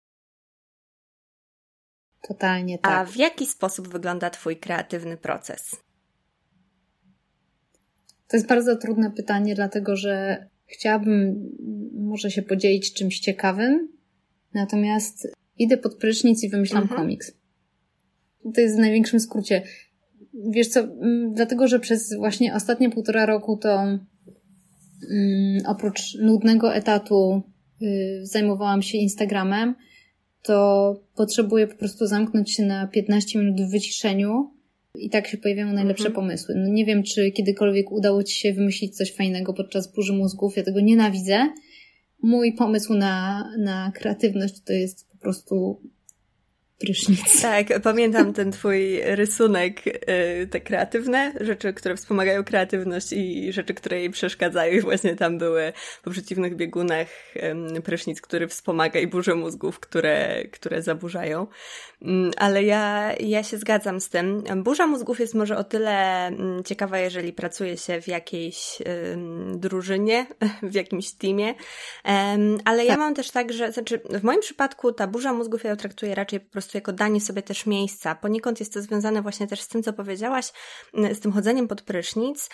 [2.29, 2.93] Totalnie tak.
[2.93, 5.77] A w jaki sposób wygląda Twój kreatywny proces?
[8.29, 11.51] To jest bardzo trudne pytanie, dlatego że chciałabym
[11.95, 13.89] może się podzielić czymś ciekawym,
[14.55, 15.29] natomiast
[15.59, 17.01] idę pod prysznic i wymyślam mhm.
[17.01, 17.33] komiks.
[18.55, 19.63] To jest w największym skrócie.
[20.51, 24.01] Wiesz co, mm, dlatego że przez właśnie ostatnie półtora roku to um,
[25.67, 27.43] oprócz nudnego etatu
[27.83, 29.75] y, zajmowałam się Instagramem,
[30.43, 34.51] to potrzebuję po prostu zamknąć się na 15 minut w wyciszeniu
[34.95, 36.15] i tak się pojawiają najlepsze mhm.
[36.15, 36.55] pomysły.
[36.59, 40.57] No nie wiem, czy kiedykolwiek udało Ci się wymyślić coś fajnego podczas burzy mózgów.
[40.57, 41.49] Ja tego nienawidzę.
[42.23, 45.81] Mój pomysł na, na kreatywność to jest po prostu
[46.81, 47.43] prysznic.
[47.43, 53.99] Tak, pamiętam ten twój rysunek, y, te kreatywne rzeczy, które wspomagają kreatywność i rzeczy, które
[53.99, 57.07] jej przeszkadzają i właśnie tam były po przeciwnych biegunach
[57.85, 61.47] prysznic, który wspomaga i burzy mózgów, które, które zaburzają.
[62.03, 64.43] Mm, ale ja, ja się zgadzam z tym.
[64.57, 68.79] Burza mózgów jest może o tyle mm, ciekawa, jeżeli pracuje się w jakiejś
[69.55, 70.27] drużynie,
[70.73, 71.55] w jakimś teamie,
[72.65, 72.99] ale ja tak.
[72.99, 76.41] mam też tak, że znaczy w moim przypadku ta burza mózgów ja ją traktuję raczej
[76.41, 78.15] po prostu jako danie sobie też miejsca.
[78.15, 80.53] Poniekąd jest to związane właśnie też z tym, co powiedziałaś,
[81.13, 82.49] z tym chodzeniem pod prysznic.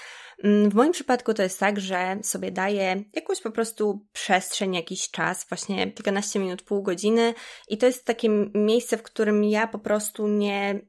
[0.44, 5.46] W moim przypadku to jest tak, że sobie daję jakąś po prostu przestrzeń, jakiś czas,
[5.48, 7.35] właśnie kilkanaście minut, pół godziny
[7.68, 10.81] i to jest takie miejsce, w którym ja po prostu nie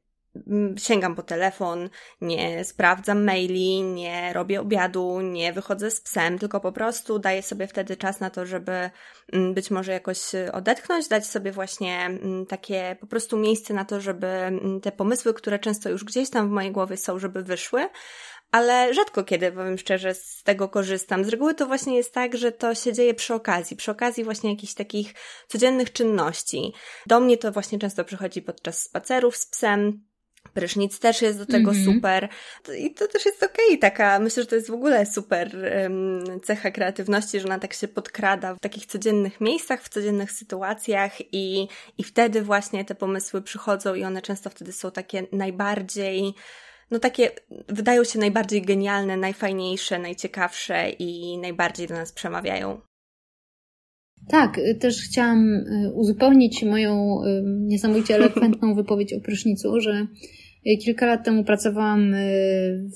[0.78, 1.90] sięgam po telefon,
[2.22, 7.68] nie sprawdzam maili, nie robię obiadu, nie wychodzę z psem, tylko po prostu daję sobie
[7.68, 8.90] wtedy czas na to, żeby
[9.54, 10.20] być może jakoś
[10.54, 12.10] odetchnąć, dać sobie właśnie
[12.50, 14.28] takie po prostu miejsce na to, żeby
[14.82, 17.90] te pomysły, które często już gdzieś tam w mojej głowie są, żeby wyszły.
[18.52, 21.26] Ale rzadko kiedy, powiem szczerze, z tego korzystam.
[21.26, 24.50] Z reguły to właśnie jest tak, że to się dzieje przy okazji, przy okazji właśnie
[24.50, 25.14] jakichś takich
[25.48, 26.74] codziennych czynności.
[27.06, 30.06] Do mnie to właśnie często przychodzi podczas spacerów z psem,
[30.54, 31.94] Prysznic też jest do tego mm -hmm.
[31.94, 32.30] super.
[32.78, 36.24] I to też jest okej, okay, taka, myślę, że to jest w ogóle super um,
[36.44, 41.68] cecha kreatywności, że ona tak się podkrada w takich codziennych miejscach, w codziennych sytuacjach i,
[41.98, 46.34] i wtedy właśnie te pomysły przychodzą i one często wtedy są takie najbardziej
[46.92, 47.32] no takie
[47.68, 52.82] wydają się najbardziej genialne, najfajniejsze, najciekawsze i najbardziej do nas przemawiają.
[54.28, 60.08] Tak, y, też chciałam y, uzupełnić moją y, niesamowicie elokwentną wypowiedź o prysznicu, że
[60.84, 62.14] kilka lat temu pracowałam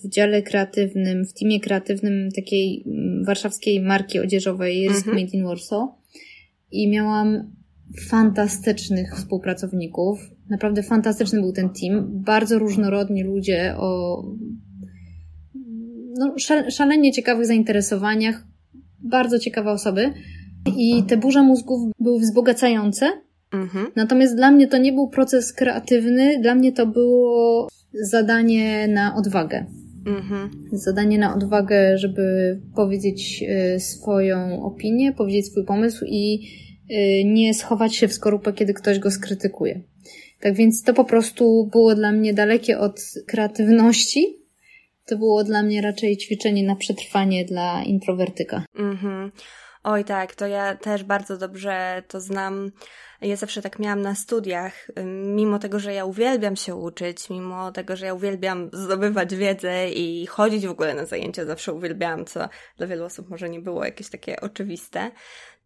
[0.04, 5.18] w dziale kreatywnym, w teamie kreatywnym takiej mm, warszawskiej marki odzieżowej Risk mhm.
[5.18, 5.90] Made in Warsaw
[6.72, 7.52] i miałam
[8.10, 10.20] fantastycznych współpracowników.
[10.50, 12.24] Naprawdę fantastyczny był ten team.
[12.24, 14.24] Bardzo różnorodni ludzie o
[16.20, 16.36] no,
[16.70, 18.48] szalenie ciekawych zainteresowaniach.
[19.00, 20.14] Bardzo ciekawe osoby.
[20.78, 23.12] I te burze mózgów były wzbogacające.
[23.54, 23.88] Mhm.
[23.96, 29.66] Natomiast dla mnie to nie był proces kreatywny, dla mnie to było zadanie na odwagę.
[30.06, 30.50] Mhm.
[30.72, 33.44] Zadanie na odwagę, żeby powiedzieć
[33.76, 36.48] y, swoją opinię, powiedzieć swój pomysł i
[36.92, 39.82] y, nie schować się w skorupę, kiedy ktoś go skrytykuje.
[40.40, 44.38] Tak więc to po prostu było dla mnie dalekie od kreatywności.
[45.06, 48.66] To było dla mnie raczej ćwiczenie na przetrwanie dla introwertyka.
[48.80, 49.32] Mhm.
[49.84, 52.72] Oj tak, to ja też bardzo dobrze to znam.
[53.22, 54.88] Ja zawsze tak miałam na studiach,
[55.36, 60.26] mimo tego, że ja uwielbiam się uczyć, mimo tego, że ja uwielbiam zdobywać wiedzę i
[60.26, 64.10] chodzić w ogóle na zajęcia, zawsze uwielbiałam, co dla wielu osób może nie było jakieś
[64.10, 65.12] takie oczywiste,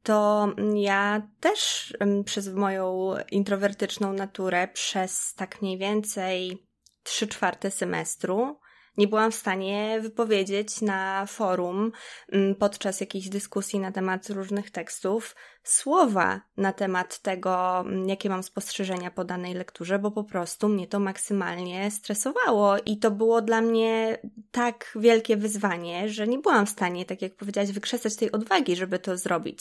[0.03, 1.93] to ja też
[2.25, 6.67] przez moją introwertyczną naturę, przez tak mniej więcej
[7.03, 8.59] trzy czwarte semestru,
[8.97, 11.91] nie byłam w stanie wypowiedzieć na forum
[12.31, 18.43] mm, podczas jakiejś dyskusji na temat różnych tekstów słowa na temat tego, mm, jakie mam
[18.43, 23.61] spostrzeżenia po danej lekturze, bo po prostu mnie to maksymalnie stresowało i to było dla
[23.61, 24.17] mnie
[24.51, 28.99] tak wielkie wyzwanie, że nie byłam w stanie, tak jak powiedziałaś, wykrzesać tej odwagi, żeby
[28.99, 29.59] to zrobić.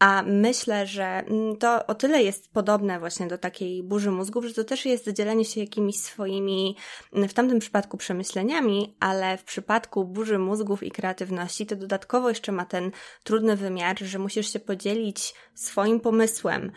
[0.00, 4.54] A myślę, że mm, to o tyle jest podobne właśnie do takiej burzy mózgów, że
[4.54, 6.76] to też jest dzielenie się jakimiś swoimi,
[7.12, 12.52] mm, w tamtym przypadku przemyśleniami, ale w przypadku burzy mózgów i kreatywności to dodatkowo jeszcze
[12.52, 12.90] ma ten
[13.24, 16.72] trudny wymiar, że musisz się podzielić swoim pomysłem,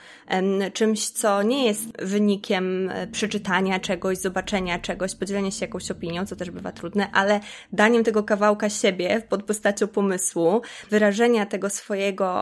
[0.74, 6.36] czymś, co nie jest wynikiem e, przeczytania czegoś, zobaczenia czegoś, podzielenia się jakąś opinią, co
[6.36, 7.40] też bywa trudne, ale
[7.74, 12.34] daniem tego kawałka siebie pod postacią pomysłu, wyrażenia tego swojego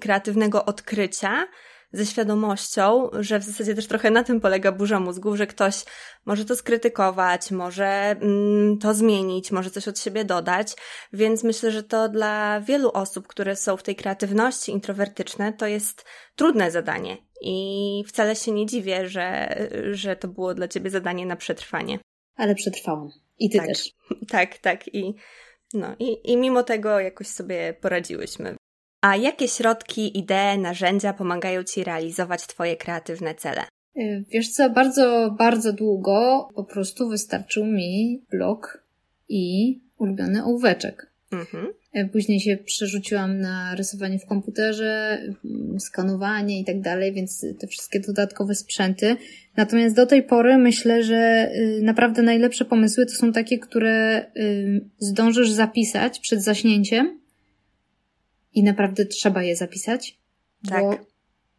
[0.00, 1.46] kreatywnego odkrycia
[1.92, 5.84] ze świadomością, że w zasadzie też trochę na tym polega burza mózgów, że ktoś
[6.26, 10.74] może to skrytykować, może mm, to zmienić, może coś od siebie dodać,
[11.12, 16.04] więc myślę, że to dla wielu osób, które są w tej kreatywności introwertyczne, to jest
[16.36, 19.56] trudne zadanie i wcale się nie dziwię, że,
[19.92, 21.98] że to było dla ciebie zadanie na przetrwanie.
[22.36, 23.10] Ale przetrwałam.
[23.38, 23.90] I ty tak, też.
[24.28, 24.94] Tak, tak.
[24.94, 25.14] I,
[25.74, 28.56] no, i, I mimo tego jakoś sobie poradziłyśmy.
[29.00, 33.62] A jakie środki, idee, narzędzia pomagają Ci realizować Twoje kreatywne cele?
[33.96, 38.84] Y, wiesz co, bardzo, bardzo długo po prostu wystarczył mi blok
[39.28, 41.10] i ulubiony ołóweczek.
[41.32, 41.66] Mhm.
[41.96, 47.66] Y, później się przerzuciłam na rysowanie w komputerze, mm, skanowanie i tak dalej, więc te
[47.66, 49.16] wszystkie dodatkowe sprzęty.
[49.56, 54.26] Natomiast do tej pory myślę, że y, naprawdę najlepsze pomysły to są takie, które
[54.98, 57.18] zdążysz zapisać przed zaśnięciem
[58.52, 60.18] i naprawdę trzeba je zapisać,
[60.68, 60.82] tak.
[60.82, 60.96] bo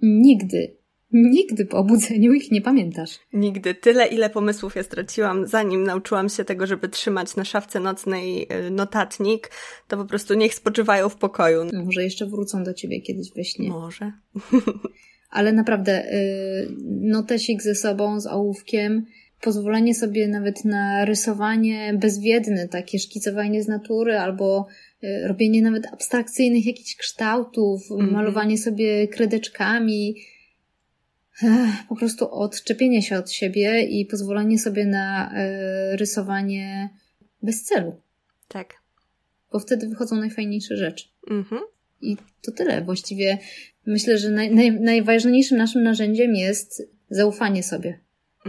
[0.01, 0.79] nigdy
[1.11, 3.19] Nigdy po obudzeniu ich nie pamiętasz.
[3.33, 3.75] Nigdy.
[3.75, 8.71] Tyle, ile pomysłów ja straciłam, zanim nauczyłam się tego, żeby trzymać na szafce nocnej y,
[8.71, 9.51] notatnik,
[9.87, 11.65] to po prostu niech spoczywają w pokoju.
[11.85, 13.69] Może jeszcze wrócą do ciebie kiedyś we śnie.
[13.69, 14.11] Może.
[15.29, 16.67] Ale naprawdę, y,
[17.01, 19.05] notesik ze sobą, z ołówkiem,
[19.41, 24.67] pozwolenie sobie nawet na rysowanie bezwiedne, takie szkicowanie z natury albo
[25.03, 28.11] y, robienie nawet abstrakcyjnych jakichś kształtów, mm -hmm.
[28.11, 30.15] malowanie sobie kredeczkami,
[31.89, 35.31] po prostu odczepienie się od siebie i pozwolenie sobie na
[35.93, 36.89] y, rysowanie
[37.41, 38.01] bez celu.
[38.47, 38.73] Tak.
[39.51, 41.07] Bo wtedy wychodzą najfajniejsze rzeczy.
[41.31, 41.61] Mhm.
[42.01, 42.81] I to tyle.
[42.81, 43.37] Właściwie
[43.85, 47.99] myślę, że naj, naj, najważniejszym naszym narzędziem jest zaufanie sobie.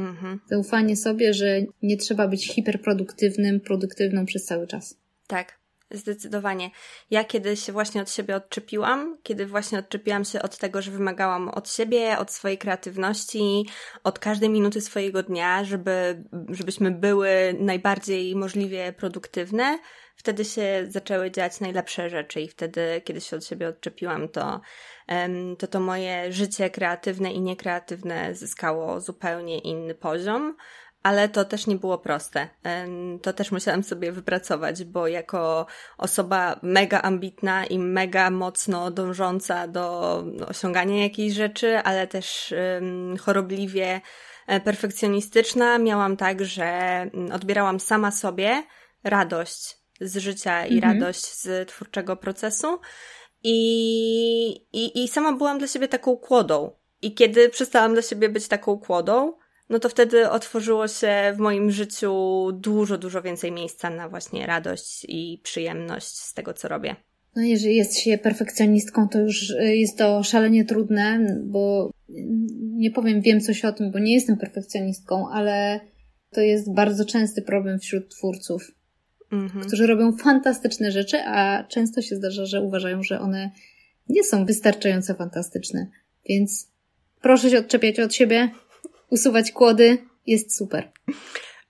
[0.09, 0.41] Mhm.
[0.47, 4.97] Zaufanie sobie, że nie trzeba być hiperproduktywnym, produktywną przez cały czas.
[5.27, 5.61] Tak.
[5.93, 6.71] Zdecydowanie.
[7.11, 11.49] Ja kiedy się właśnie od siebie odczepiłam, kiedy właśnie odczepiłam się od tego, że wymagałam
[11.49, 13.67] od siebie, od swojej kreatywności,
[14.05, 19.79] od każdej minuty swojego dnia, żeby, żebyśmy były najbardziej możliwie produktywne,
[20.21, 24.61] wtedy się zaczęły dziać najlepsze rzeczy i wtedy, kiedy się od siebie odczepiłam, to
[25.59, 30.57] to, to moje życie kreatywne i niekreatywne zyskało zupełnie inny poziom
[31.03, 32.49] ale to też nie było proste.
[33.23, 35.67] To też musiałam sobie wypracować, bo jako
[35.99, 42.55] osoba mega ambitna i mega mocno dążąca do osiągania jakiejś rzeczy, ale też
[43.21, 44.01] chorobliwie
[44.47, 48.63] e, perfekcjonistyczna, miałam tak, że mm, odbierałam sama sobie
[49.05, 50.93] radość z życia i mhm.
[50.93, 52.79] radość z twórczego procesu.
[53.45, 56.71] I, i, I sama byłam dla siebie taką kłodą.
[57.03, 59.33] I kiedy przestałam dla siebie być taką kłodą,
[59.69, 62.13] no to wtedy otworzyło się w moim życiu
[62.53, 66.97] dużo, dużo więcej miejsca na właśnie radość i przyjemność z tego, co robię.
[67.37, 71.91] No jeżeli jest się perfekcjonistką, to już y, jest to szalenie trudne, bo
[72.59, 75.81] nie powiem, wiem coś o tym, bo nie jestem perfekcjonistką, ale
[76.31, 78.71] to jest bardzo częsty problem wśród twórców,
[79.33, 79.65] mhm.
[79.65, 83.51] którzy robią fantastyczne rzeczy, a często się zdarza, że uważają, że one
[84.09, 85.87] nie są wystarczająco fantastyczne.
[86.29, 86.69] Więc
[87.23, 88.51] proszę się odczepiać od siebie,
[89.11, 90.91] usuwać kłody, jest super.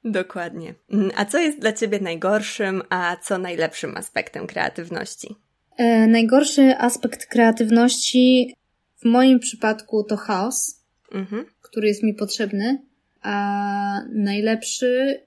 [0.05, 0.75] Dokładnie.
[0.93, 5.37] Mm, a co jest dla Ciebie najgorszym, a co najlepszym aspektem kreatywności?
[5.77, 8.55] E, najgorszy aspekt kreatywności
[8.97, 11.45] w moim przypadku to chaos, mhm.
[11.63, 12.83] który jest mi potrzebny,
[13.23, 15.21] a najlepszy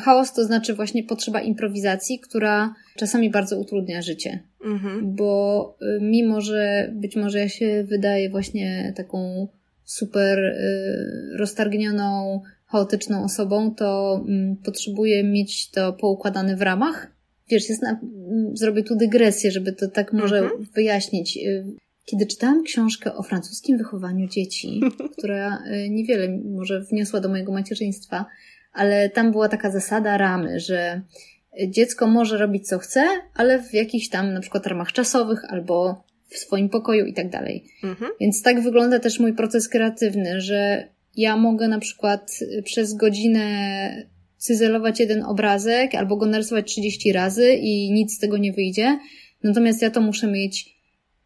[0.00, 4.42] chaos to znaczy właśnie potrzeba improwizacji, która czasami bardzo utrudnia życie.
[4.64, 5.14] Mhm.
[5.14, 9.48] Bo y, mimo, że być może ja się wydaje właśnie taką
[9.84, 17.12] super y, roztargnioną, chaotyczną osobą, to mm, potrzebuję mieć to poukładane w ramach.
[17.50, 20.66] Wiesz, jest na, mm, zrobię tu dygresję, żeby to tak może mhm.
[20.74, 21.36] wyjaśnić.
[21.36, 21.64] Y,
[22.06, 24.80] kiedy czytałam książkę o francuskim wychowaniu dzieci,
[25.18, 28.26] która niewiele może wniosła do mojego macierzyństwa,
[28.74, 31.00] ale tam była taka zasada ramy, że
[31.68, 36.36] dziecko może robić co chce, ale w jakichś tam na przykład ramach czasowych albo w
[36.36, 37.64] swoim pokoju i tak dalej.
[37.84, 38.10] Mhm.
[38.20, 43.46] Więc tak wygląda też mój proces kreatywny, że ja mogę na przykład przez godzinę
[44.36, 48.98] cyzelować jeden obrazek albo go narysować 30 razy i nic z tego nie wyjdzie.
[49.42, 50.76] Natomiast ja to muszę mieć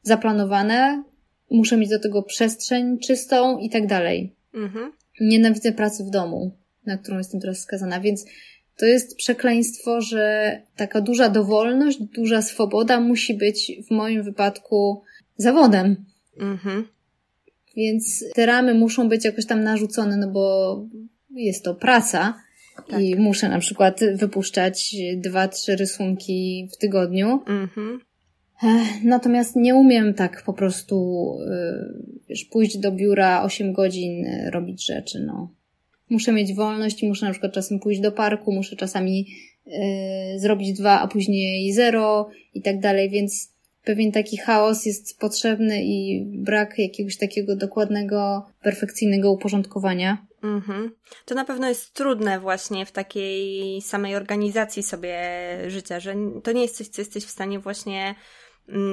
[0.02, 1.04] zaplanowane,
[1.50, 4.36] muszę mieć do tego przestrzeń czystą i tak dalej.
[4.54, 4.92] Mhm.
[5.20, 8.24] Nienawidzę pracy w domu, na którą jestem teraz skazana, więc
[8.78, 15.02] to jest przekleństwo, że taka duża dowolność, duża swoboda musi być w moim wypadku
[15.36, 16.04] zawodem.
[16.40, 16.88] Mhm.
[17.76, 20.86] Więc te ramy muszą być jakoś tam narzucone, no bo
[21.30, 22.34] jest to praca
[22.90, 23.02] tak.
[23.02, 27.40] i muszę na przykład wypuszczać dwa, trzy rysunki w tygodniu.
[27.46, 28.00] Mhm.
[29.04, 35.20] Natomiast nie umiem tak po prostu y, wiesz, pójść do biura 8 godzin, robić rzeczy,
[35.26, 35.57] no
[36.10, 39.26] muszę mieć wolność muszę na przykład czasem pójść do parku, muszę czasami
[39.66, 39.74] yy,
[40.38, 46.24] zrobić dwa, a później zero i tak dalej, więc pewien taki chaos jest potrzebny i
[46.26, 50.26] brak jakiegoś takiego dokładnego, perfekcyjnego uporządkowania.
[50.42, 50.90] Mhm.
[51.24, 55.18] To na pewno jest trudne właśnie w takiej samej organizacji sobie
[55.66, 58.14] życia, że to nie jest coś, co jesteś w stanie właśnie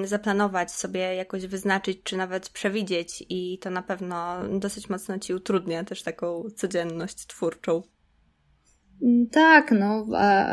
[0.04, 5.84] zaplanować sobie, jakoś wyznaczyć, czy nawet przewidzieć, i to na pewno dosyć mocno ci utrudnia
[5.84, 7.84] też taką codzienność twórczą.
[9.02, 10.46] Mm, tak, no, a,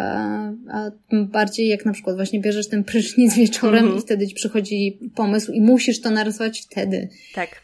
[0.73, 3.99] a bardziej jak na przykład właśnie bierzesz ten prysznic wieczorem mm -hmm.
[3.99, 7.09] i wtedy ci przychodzi pomysł i musisz to narysować wtedy.
[7.35, 7.63] Tak.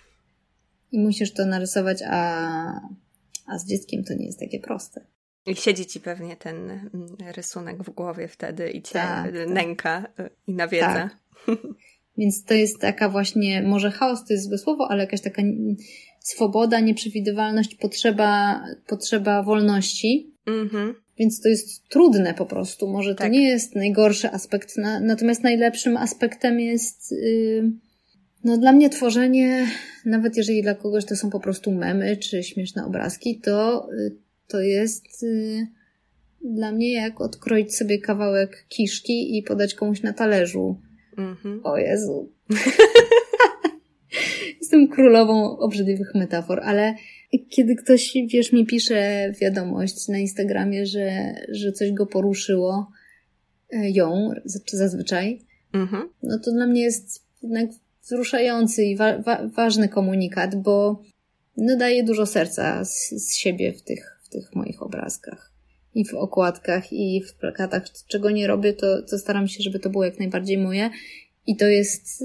[0.93, 2.81] I musisz to narysować, a,
[3.47, 5.05] a z dzieckiem to nie jest takie proste.
[5.47, 9.49] I siedzi ci pewnie ten mm, rysunek w głowie wtedy i cię tak, tak.
[9.49, 10.33] nęka tak.
[10.47, 10.95] i nawiedza.
[10.95, 11.17] Tak.
[12.19, 15.43] Więc to jest taka właśnie, może chaos to jest złe słowo, ale jakaś taka
[16.21, 20.35] swoboda, nieprzewidywalność, potrzeba, potrzeba wolności.
[20.47, 20.95] Mhm.
[21.19, 22.89] Więc to jest trudne po prostu.
[22.89, 23.27] Może tak.
[23.27, 27.71] to nie jest najgorszy aspekt, na, natomiast najlepszym aspektem jest, yy,
[28.45, 29.67] no dla mnie tworzenie,
[30.05, 34.17] nawet jeżeli dla kogoś to są po prostu memy czy śmieszne obrazki, to, yy,
[34.49, 35.67] to jest yy,
[36.45, 40.88] dla mnie jak odkroić sobie kawałek kiszki i podać komuś na talerzu.
[41.19, 41.61] Mhm.
[41.65, 42.33] O Jezu.
[44.61, 46.95] Jestem królową obrzydliwych metafor, ale
[47.49, 52.91] kiedy ktoś, wiesz, mi pisze wiadomość na Instagramie, że, że coś go poruszyło,
[53.73, 54.31] e, ją,
[54.73, 55.41] zazwyczaj,
[55.73, 56.09] mhm.
[56.23, 57.71] no to dla mnie jest jednak
[58.03, 61.03] wzruszający i wa wa ważny komunikat, bo
[61.57, 65.53] no daje dużo serca z, z siebie w tych, w tych moich obrazkach.
[65.95, 67.83] I w okładkach, i w plakatach.
[68.09, 70.91] Czego nie robię, to, to staram się, żeby to było jak najbardziej moje.
[71.47, 72.25] I to jest,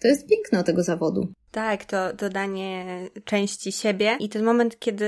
[0.00, 1.28] to jest piękno tego zawodu.
[1.50, 2.86] Tak, to dodanie
[3.24, 5.06] części siebie i ten moment, kiedy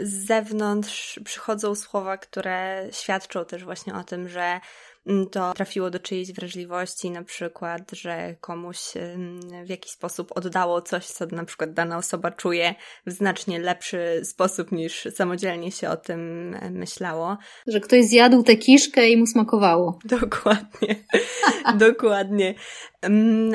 [0.00, 4.60] z zewnątrz przychodzą słowa, które świadczą też właśnie o tym, że
[5.30, 8.78] to trafiło do czyjejś wrażliwości, na przykład, że komuś
[9.64, 12.74] w jakiś sposób oddało coś, co na przykład dana osoba czuje
[13.06, 17.36] w znacznie lepszy sposób niż samodzielnie się o tym e, myślało.
[17.66, 19.98] Że ktoś zjadł tę kiszkę i mu smakowało.
[20.20, 20.96] Dokładnie.
[21.88, 22.54] Dokładnie.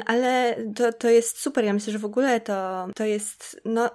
[0.06, 1.66] Ale to, to jest super.
[1.66, 3.90] Ja myślę, że w ogóle to, to jest, no,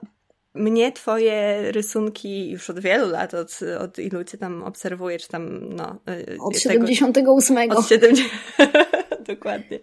[0.55, 5.75] mnie twoje rysunki już od wielu lat, od, od ilu cię tam obserwuję, czy tam,
[5.75, 5.99] no...
[6.09, 7.71] Y, od tego, 78.
[7.71, 8.33] Od 70...
[9.27, 9.79] Dokładnie.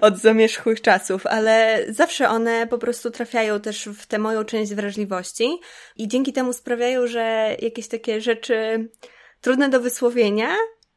[0.00, 5.60] Od zamierzchłych czasów, ale zawsze one po prostu trafiają też w tę moją część wrażliwości
[5.96, 8.88] i dzięki temu sprawiają, że jakieś takie rzeczy
[9.40, 10.48] trudne do wysłowienia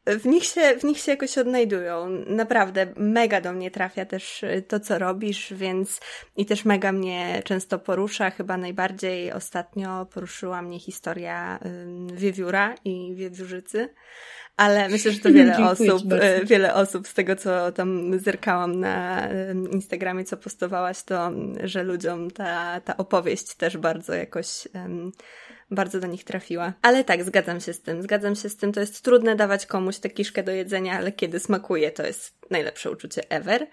[0.05, 2.09] w nich, się, w nich się jakoś odnajdują.
[2.27, 5.99] Naprawdę, mega do mnie trafia też y, to, co robisz, więc
[6.37, 8.29] i też mega mnie często porusza.
[8.29, 11.59] Chyba najbardziej ostatnio poruszyła mnie historia
[12.13, 13.93] wiewióra i wiewiórzycy.
[14.57, 19.27] Ale myślę, że to wiele osób, y, wiele osób z tego, co tam zerkałam na
[19.71, 21.31] Instagramie, co postowałaś, to,
[21.63, 24.67] że ludziom ta, ta opowieść też bardzo jakoś
[25.71, 26.73] bardzo do nich trafiła.
[26.81, 28.01] Ale tak, zgadzam się z tym.
[28.01, 28.71] Zgadzam się z tym.
[28.71, 32.91] To jest trudne dawać komuś tę kiszkę do jedzenia, ale kiedy smakuje, to jest najlepsze
[32.91, 33.67] uczucie ever.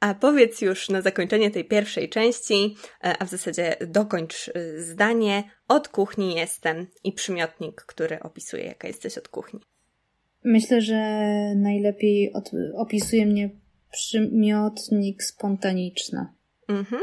[0.00, 5.44] A powiedz już na zakończenie tej pierwszej części, e, a w zasadzie dokończ e, zdanie.
[5.68, 9.60] Od kuchni jestem i przymiotnik, który opisuje, jaka jesteś od kuchni.
[10.44, 10.94] Myślę, że
[11.56, 13.50] najlepiej od, opisuje mnie
[13.92, 16.34] przymiotnik spontaniczna.
[16.68, 17.02] Mhm.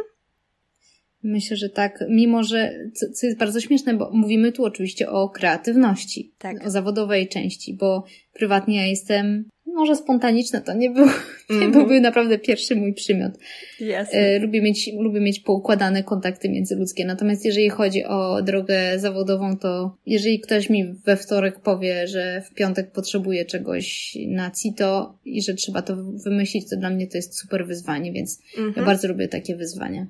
[1.24, 5.30] Myślę, że tak, mimo że, co, co, jest bardzo śmieszne, bo mówimy tu oczywiście o
[5.30, 6.68] kreatywności, tak.
[6.68, 8.04] o zawodowej części, bo
[8.34, 11.50] prywatnie ja jestem może spontaniczna, to nie, był, mm -hmm.
[11.50, 11.72] nie mhm.
[11.72, 13.32] byłby naprawdę pierwszy mój przymiot.
[13.80, 14.20] Jasne.
[14.20, 19.98] E, lubię, mieć, lubię mieć poukładane kontakty międzyludzkie, natomiast jeżeli chodzi o drogę zawodową, to
[20.06, 25.54] jeżeli ktoś mi we wtorek powie, że w piątek potrzebuje czegoś na CITO i że
[25.54, 25.96] trzeba to
[26.26, 28.62] wymyślić, to dla mnie to jest super wyzwanie, więc mm -hmm.
[28.64, 28.86] ja mhm.
[28.86, 30.08] bardzo lubię takie wyzwania.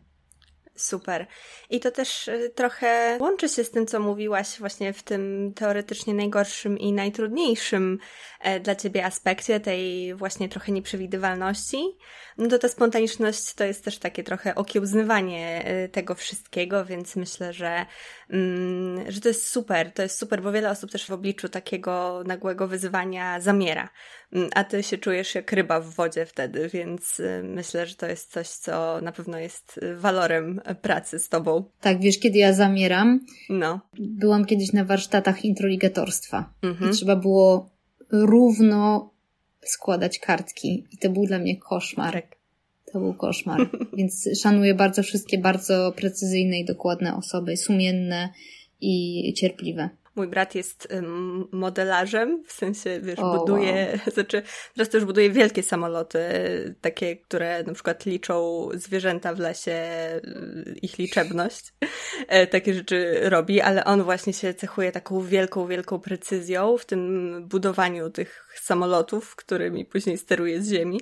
[0.78, 1.28] Super.
[1.70, 6.14] I to też y, trochę łączy się z tym, co mówiłaś właśnie w tym teoretycznie
[6.14, 8.00] najgorszym i najtrudniejszym
[8.42, 11.98] e, dla ciebie aspekcie tej właśnie trochę nieprzewidywalności.
[12.38, 17.54] No to ta spontaniczność to jest też takie trochę okiełznywanie e, tego wszystkiego, więc myślę,
[17.54, 17.86] że,
[18.30, 19.92] mm, że to jest super.
[19.94, 23.90] To jest super, bo wiele osób też w obliczu takiego nagłego wyzwania zamiera.
[24.34, 28.06] Mm, a ty się czujesz jak ryba w wodzie wtedy, więc y, myślę, że to
[28.06, 31.64] jest coś, co na pewno jest y, walorem pracy z tobą.
[31.82, 33.20] Tak, wiesz, kiedy ja zamieram,
[33.50, 33.80] no.
[34.00, 36.92] byłam kiedyś na warsztatach introligatorstwa mhm.
[36.92, 37.70] i trzeba było
[38.12, 39.12] równo
[39.66, 42.14] składać kartki i to był dla mnie koszmar.
[42.14, 42.38] Tak.
[42.94, 43.70] To był koszmar.
[43.98, 48.30] Więc szanuję bardzo wszystkie bardzo precyzyjne i dokładne osoby, sumienne
[48.82, 49.90] i cierpliwe.
[50.18, 50.88] Mój brat jest
[51.52, 54.14] modelarzem, w sensie, wiesz, oh, buduje, wow.
[54.14, 54.44] znaczy,
[54.76, 56.20] teraz już buduje wielkie samoloty,
[56.82, 61.74] takie, które na przykład liczą zwierzęta w lesie, y, ich liczebność.
[62.28, 67.34] E, takie rzeczy robi, ale on właśnie się cechuje taką wielką, wielką precyzją w tym
[67.48, 71.02] budowaniu tych samolotów, którymi później steruje z ziemi.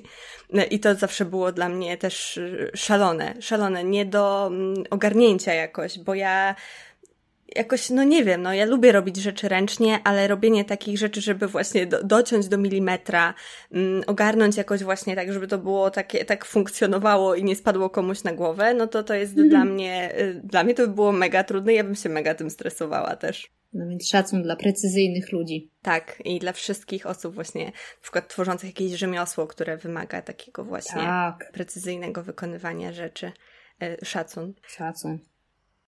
[0.54, 2.40] E, I to zawsze było dla mnie też
[2.74, 6.56] szalone, szalone, nie do mm, ogarnięcia jakoś, bo ja
[7.56, 11.48] jakoś, no nie wiem, no ja lubię robić rzeczy ręcznie, ale robienie takich rzeczy, żeby
[11.48, 13.34] właśnie do, dociąć do milimetra,
[13.72, 18.24] mm, ogarnąć jakoś właśnie tak, żeby to było takie, tak funkcjonowało i nie spadło komuś
[18.24, 19.50] na głowę, no to to jest mm.
[19.50, 22.50] dla mnie, y, dla mnie to by było mega trudne, ja bym się mega tym
[22.50, 23.52] stresowała też.
[23.74, 25.72] No więc szacun dla precyzyjnych ludzi.
[25.82, 31.02] Tak, i dla wszystkich osób właśnie, na przykład tworzących jakieś rzemiosło, które wymaga takiego właśnie
[31.02, 31.52] tak.
[31.54, 33.32] precyzyjnego wykonywania rzeczy.
[33.82, 34.54] E, szacun.
[34.68, 35.20] Szacun.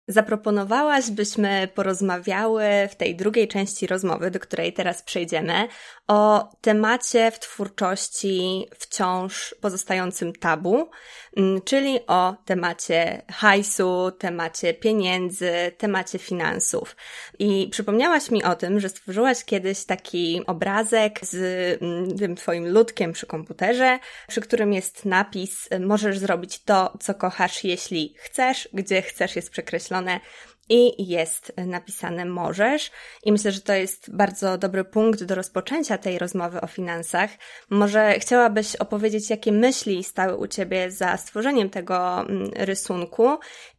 [0.08, 5.68] Zaproponowałaś, byśmy porozmawiały w tej drugiej części rozmowy, do której teraz przejdziemy,
[6.08, 10.90] o temacie w twórczości wciąż pozostającym tabu,
[11.36, 16.96] mm, czyli o temacie hajsu, temacie pieniędzy, temacie finansów.
[17.38, 21.36] I przypomniałaś mi o tym, że stworzyłaś kiedyś taki obrazek z
[21.82, 23.98] mm, tym twoim ludkiem przy komputerze,
[24.28, 30.20] przy którym jest napis: Możesz zrobić to, co kochasz, jeśli chcesz, gdzie chcesz jest przekreślone
[30.68, 32.90] i jest napisane możesz.
[33.24, 37.30] I myślę, że to jest bardzo dobry punkt do rozpoczęcia tej rozmowy o finansach.
[37.70, 43.28] Może chciałabyś opowiedzieć, jakie myśli stały u Ciebie za stworzeniem tego mm, rysunku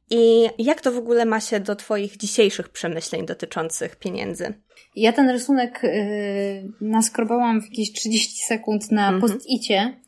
[0.09, 4.53] i jak to w ogóle ma się do Twoich dzisiejszych przemyśleń dotyczących pieniędzy?
[4.95, 9.21] Ja ten rysunek yy, naskrobałam w jakieś 30 sekund na mhm.
[9.21, 9.99] post-icie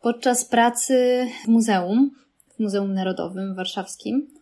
[0.00, 2.10] podczas pracy w muzeum,
[2.56, 4.39] w Muzeum Narodowym Warszawskim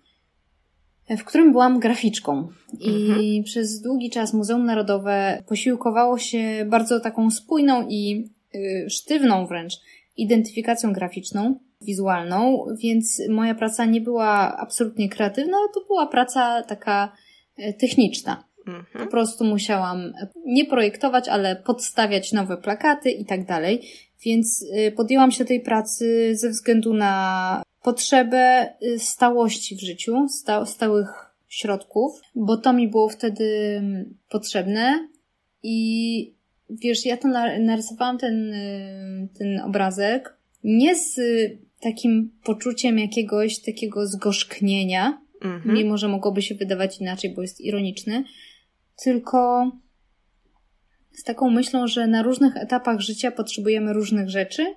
[1.17, 2.49] w którym byłam graficzką.
[2.81, 3.45] I mhm.
[3.45, 9.75] przez długi czas Muzeum Narodowe posiłkowało się bardzo taką spójną i y, sztywną wręcz
[10.17, 17.13] identyfikacją graficzną, wizualną, więc moja praca nie była absolutnie kreatywna, to była praca taka
[17.59, 18.45] y, techniczna.
[18.67, 19.05] Mhm.
[19.05, 20.13] Po prostu musiałam
[20.47, 23.83] nie projektować, ale podstawiać nowe plakaty i tak dalej.
[24.25, 30.67] Więc y, podjęłam się tej pracy ze względu na potrzebę y, stałości w życiu, sta
[30.67, 31.09] stałych
[31.49, 35.09] środków, bo to mi było wtedy mm, potrzebne
[35.63, 36.33] i
[36.71, 37.29] wiesz, ja to
[37.61, 41.21] narysowałam ten, y, ten obrazek nie z
[41.81, 45.75] takim poczuciem jakiegoś takiego zgorzknienia, mhm.
[45.75, 48.25] mimo że mogłoby się wydawać inaczej, bo jest ironiczny,
[49.03, 49.71] tylko
[51.13, 54.75] z taką myślą, że na różnych etapach życia potrzebujemy różnych rzeczy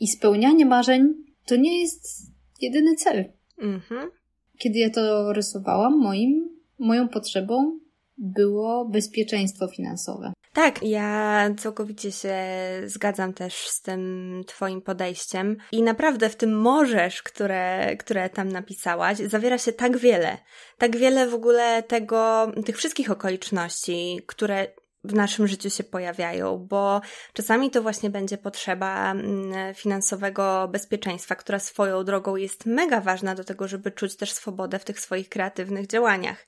[0.00, 1.14] i spełnianie marzeń
[1.46, 3.32] to nie jest jedyny cel.
[3.58, 4.10] Mhm.
[4.58, 7.78] Kiedy ja to rysowałam, moim, moją potrzebą
[8.18, 10.32] było bezpieczeństwo finansowe.
[10.52, 12.36] Tak, ja całkowicie się
[12.84, 15.56] zgadzam też z tym Twoim podejściem.
[15.72, 20.38] I naprawdę w tym możesz, które, które tam napisałaś, zawiera się tak wiele.
[20.78, 24.66] Tak wiele w ogóle tego, tych wszystkich okoliczności, które
[25.04, 27.00] w naszym życiu się pojawiają, bo
[27.32, 33.44] czasami to właśnie będzie potrzeba mm, finansowego bezpieczeństwa, która swoją drogą jest mega ważna do
[33.44, 36.46] tego, żeby czuć też swobodę w tych swoich kreatywnych działaniach.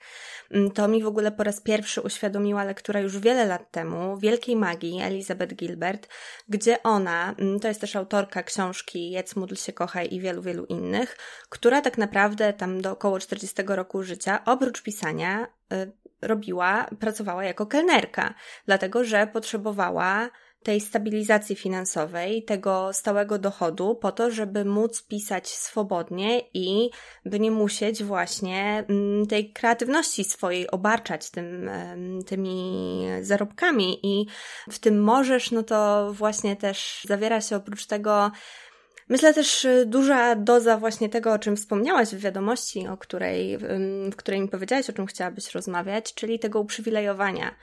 [0.51, 4.57] Mm, to mi w ogóle po raz pierwszy uświadomiła lektura już wiele lat temu Wielkiej
[4.57, 6.09] Magii Elizabeth Gilbert,
[6.49, 10.65] gdzie ona, mm, to jest też autorka książki Jedz, módl się, kochaj i wielu, wielu
[10.65, 11.17] innych,
[11.49, 17.67] która tak naprawdę tam do około 40 roku życia, oprócz pisania, y, robiła, pracowała jako
[17.67, 18.35] kelnerka,
[18.67, 20.31] dlatego że potrzebowała
[20.65, 26.91] tej stabilizacji finansowej, tego stałego dochodu, po to, żeby móc pisać swobodnie i
[27.25, 31.71] by nie musieć właśnie mm, tej kreatywności swojej obarczać tym,
[32.27, 33.99] tymi zarobkami.
[34.03, 34.27] I
[34.71, 38.31] w tym możesz, no to właśnie też zawiera się oprócz tego
[39.09, 43.59] Myślę też y, duża doza właśnie tego, o czym wspomniałaś w wiadomości, o której,
[44.13, 47.55] w której mi powiedziałaś, o czym chciałabyś rozmawiać, czyli tego uprzywilejowania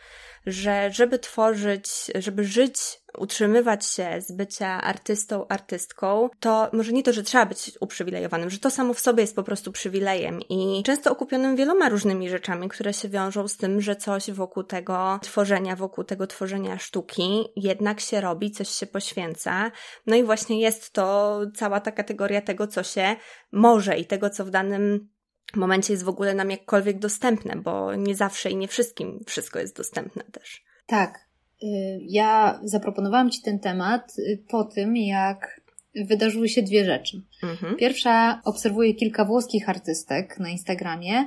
[0.46, 7.14] że żeby tworzyć, żeby żyć, utrzymywać się z bycia artystą, artystką, to może nie to,
[7.14, 11.12] że trzeba być uprzywilejowanym, że to samo w sobie jest po prostu przywilejem i często
[11.12, 16.04] okupionym wieloma różnymi rzeczami, które się wiążą z tym, że coś wokół tego tworzenia, wokół
[16.04, 19.72] tego tworzenia sztuki jednak się robi, coś się poświęca.
[20.08, 23.16] No i właśnie jest to cała ta kategoria tego, co się
[23.52, 25.10] może i tego, co w danym
[25.56, 29.78] momencie jest w ogóle nam jakkolwiek dostępne, bo nie zawsze i nie wszystkim wszystko jest
[29.78, 30.64] dostępne też.
[30.86, 31.20] Tak.
[31.64, 31.68] Y,
[32.02, 35.62] ja zaproponowałam Ci ten temat y, po tym, jak
[35.96, 37.22] wydarzyły się dwie rzeczy.
[37.44, 37.76] Mhm.
[37.76, 41.26] Pierwsza, obserwuję kilka włoskich artystek na Instagramie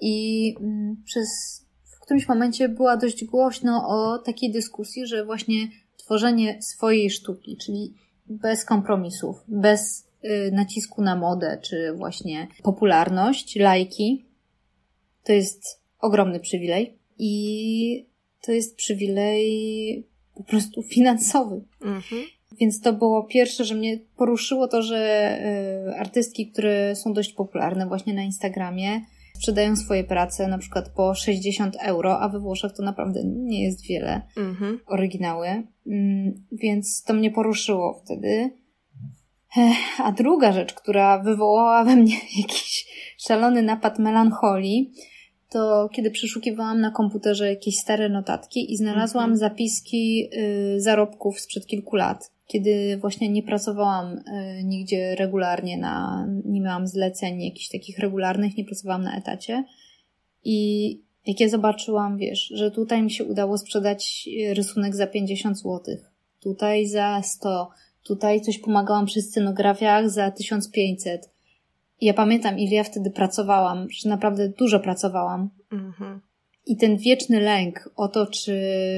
[0.00, 1.28] i mm, przez
[1.84, 7.94] w którymś momencie była dość głośno o takiej dyskusji, że właśnie tworzenie swojej sztuki, czyli
[8.26, 10.05] bez kompromisów, bez
[10.52, 14.24] nacisku na modę, czy właśnie popularność, lajki,
[15.24, 16.98] to jest ogromny przywilej.
[17.18, 18.06] I
[18.42, 21.60] to jest przywilej po prostu finansowy.
[21.82, 22.22] Mhm.
[22.60, 25.38] Więc to było pierwsze, że mnie poruszyło to, że
[25.88, 29.00] y, artystki, które są dość popularne właśnie na Instagramie,
[29.34, 33.86] sprzedają swoje prace na przykład po 60 euro, a we Włoszech to naprawdę nie jest
[33.86, 34.80] wiele mhm.
[34.86, 35.48] oryginały.
[35.86, 38.50] Mm, więc to mnie poruszyło wtedy.
[39.98, 42.86] A druga rzecz, która wywołała we mnie jakiś
[43.18, 44.92] szalony napad melancholii,
[45.48, 49.36] to kiedy przeszukiwałam na komputerze jakieś stare notatki i znalazłam -hmm.
[49.36, 50.28] zapiski
[50.76, 56.86] y, zarobków sprzed kilku lat, kiedy właśnie nie pracowałam y, nigdzie regularnie, na, nie miałam
[56.86, 59.64] zleceń jakichś takich regularnych, nie pracowałam na etacie.
[60.44, 65.80] I jak ja zobaczyłam, wiesz, że tutaj mi się udało sprzedać rysunek za 50 zł,
[66.40, 67.68] tutaj za 100,
[68.06, 71.30] tutaj coś pomagałam przy scenografiach za 1500,
[72.00, 75.50] ja pamiętam, ile ja wtedy pracowałam, że naprawdę dużo pracowałam.
[75.72, 76.20] Mhm.
[76.66, 78.52] I ten wieczny lęk o to, czy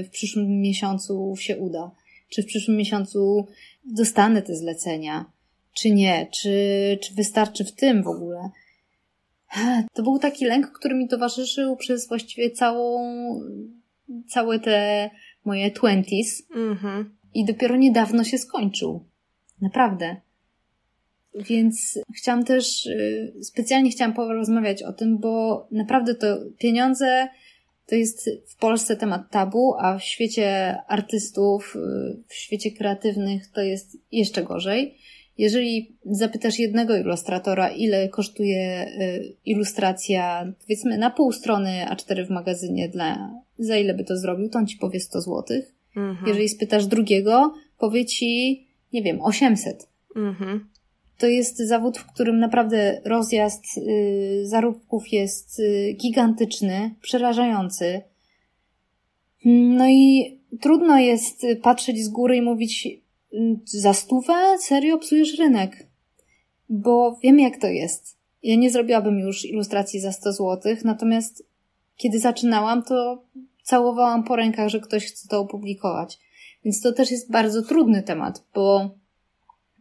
[0.06, 1.90] w przyszłym miesiącu się uda,
[2.28, 3.46] czy w przyszłym miesiącu
[3.84, 5.24] dostanę te zlecenia,
[5.74, 8.50] czy nie, czy, czy wystarczy w tym w ogóle.
[9.94, 13.00] To był taki lęk, który mi towarzyszył przez właściwie całą,
[14.28, 15.10] całe te
[15.44, 16.42] moje twenties.
[16.54, 17.17] Mhm.
[17.38, 19.04] I dopiero niedawno się skończył.
[19.60, 20.16] Naprawdę.
[21.34, 27.28] Więc chciałam też, y, specjalnie chciałam porozmawiać o tym, bo naprawdę to pieniądze
[27.86, 33.60] to jest w Polsce temat tabu, a w świecie artystów, y, w świecie kreatywnych to
[33.60, 34.98] jest jeszcze gorzej.
[35.38, 42.88] Jeżeli zapytasz jednego ilustratora, ile kosztuje y, ilustracja, powiedzmy na pół strony A4 w magazynie,
[42.88, 45.44] dla, za ile by to zrobił, to on ci powie 100 zł.
[45.98, 46.26] Mhm.
[46.26, 49.88] Jeżeli spytasz drugiego, powie ci, nie wiem, 800.
[50.16, 50.68] Mhm
[51.18, 58.02] to jest zawód, w którym naprawdę rozjazd y, zarobków jest y, gigantyczny, przerażający.
[59.44, 64.58] No i trudno jest patrzeć z góry i mówić y, za stówę?
[64.60, 65.86] Serio psujesz rynek?
[66.68, 68.18] Bo wiem jak to jest.
[68.42, 71.46] Ja nie zrobiłabym już ilustracji za 100 zł, natomiast
[71.96, 73.22] kiedy zaczynałam, to
[73.68, 76.18] całowałam po rękach, że ktoś chce to opublikować.
[76.64, 78.90] Więc to też jest bardzo trudny temat, bo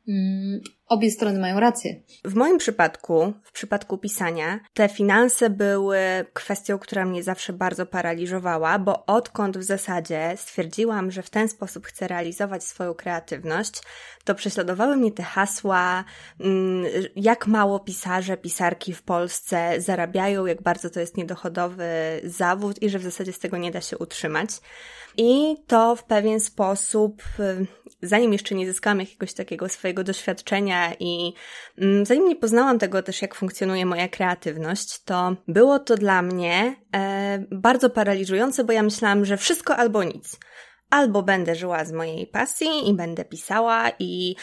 [0.07, 1.95] mm, obie strony mają rację.
[2.25, 5.99] W moim przypadku, w przypadku pisania, te finanse były
[6.33, 11.85] kwestią, która mnie zawsze bardzo paraliżowała, bo odkąd w zasadzie stwierdziłam, że w ten sposób
[11.85, 13.81] chcę realizować swoją kreatywność,
[14.23, 16.03] to prześladowały mnie te hasła,
[16.39, 16.85] mm,
[17.15, 21.87] jak mało pisarze, pisarki w Polsce zarabiają, jak bardzo to jest niedochodowy
[22.23, 24.49] zawód i że w zasadzie z tego nie da się utrzymać.
[25.17, 27.65] I to w pewien sposób, y,
[28.01, 31.33] zanim jeszcze nie zyskałam jakiegoś takiego swojego doświadczenia i
[31.77, 36.75] mm, zanim nie poznałam tego też, jak funkcjonuje moja kreatywność, to było to dla mnie
[36.95, 40.39] e, bardzo paraliżujące, bo ja myślałam, że wszystko albo nic
[40.89, 44.35] albo będę żyła z mojej pasji i będę pisała i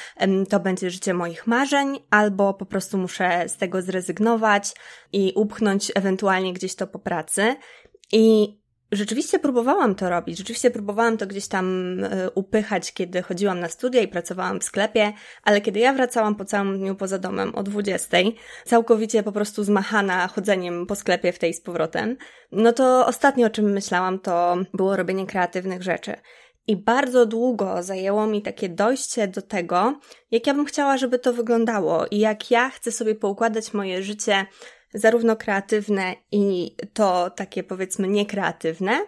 [0.48, 4.72] to będzie życie moich marzeń, albo po prostu muszę z tego zrezygnować
[5.12, 7.56] i upchnąć ewentualnie gdzieś to po pracy.
[8.12, 8.56] I
[8.94, 14.02] Rzeczywiście próbowałam to robić, rzeczywiście próbowałam to gdzieś tam e, upychać, kiedy chodziłam na studia
[14.02, 18.18] i pracowałam w sklepie, ale kiedy ja wracałam po całym dniu poza domem o 20,
[18.64, 22.16] całkowicie po prostu zmachana chodzeniem po sklepie w tej z powrotem,
[22.52, 26.14] no to ostatnio o czym myślałam to było robienie kreatywnych rzeczy.
[26.66, 31.32] I bardzo długo zajęło mi takie dojście do tego, jak ja bym chciała, żeby to
[31.32, 34.46] wyglądało i jak ja chcę sobie poukładać moje życie
[34.94, 39.00] zarówno kreatywne i to takie powiedzmy niekreatywne,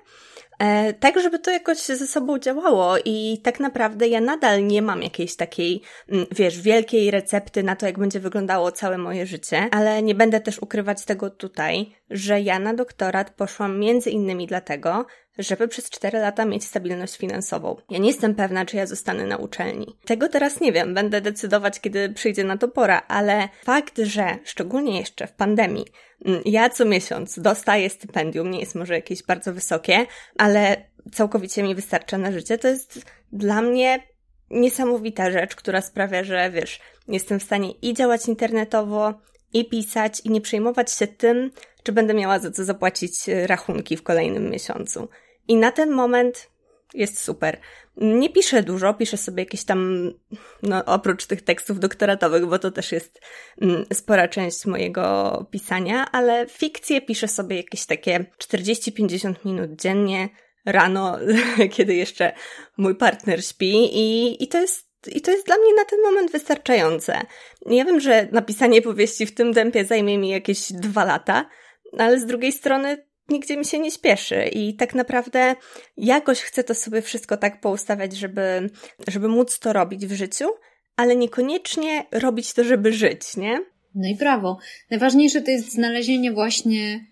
[0.59, 5.03] e, tak żeby to jakoś ze sobą działało i tak naprawdę ja nadal nie mam
[5.03, 10.03] jakiejś takiej, mm, wiesz, wielkiej recepty na to, jak będzie wyglądało całe moje życie, ale
[10.03, 15.07] nie będę też ukrywać tego tutaj, że ja na doktorat poszłam między innymi dlatego,
[15.39, 17.76] żeby przez 4 lata mieć stabilność finansową.
[17.91, 19.97] Ja nie jestem pewna, czy ja zostanę na uczelni.
[20.05, 24.99] Tego teraz nie wiem, będę decydować, kiedy przyjdzie na to pora, ale fakt, że szczególnie
[24.99, 25.84] jeszcze w pandemii,
[26.24, 30.07] mm, ja co miesiąc dostaję stypendium, nie jest może jakieś bardzo wysokie,
[30.39, 30.76] ale
[31.12, 33.01] całkowicie mi wystarcza na życie, to jest
[33.32, 34.03] dla mnie
[34.51, 39.14] niesamowita rzecz, która sprawia, że wiesz, jestem w stanie i działać internetowo,
[39.53, 41.51] i pisać, i nie przejmować się tym,
[41.82, 45.09] czy będę miała za co zapłacić e, rachunki w kolejnym miesiącu.
[45.49, 46.51] I na ten moment
[46.94, 47.61] jest super.
[47.97, 50.11] Nie piszę dużo, piszę sobie jakieś tam,
[50.62, 53.20] no oprócz tych tekstów doktoratowych, bo to też jest
[53.61, 60.28] mm, spora część mojego pisania, ale fikcję piszę sobie jakieś takie 40-50 minut dziennie,
[60.66, 61.18] rano,
[61.74, 62.32] kiedy jeszcze
[62.76, 66.32] mój partner śpi i, i to jest i to jest dla mnie na ten moment
[66.32, 67.20] wystarczające.
[67.66, 71.49] Ja wiem, że napisanie powieści w tym tempie zajmie mi jakieś dwa lata,
[71.99, 75.55] ale z drugiej strony nigdzie mi się nie śpieszy i tak naprawdę
[75.97, 78.70] jakoś chcę to sobie wszystko tak poustawiać, żeby,
[79.09, 80.45] żeby móc to robić w życiu,
[80.97, 83.61] ale niekoniecznie robić to, żeby żyć, nie?
[83.95, 84.59] No i brawo.
[84.91, 87.07] Najważniejsze to jest znalezienie właśnie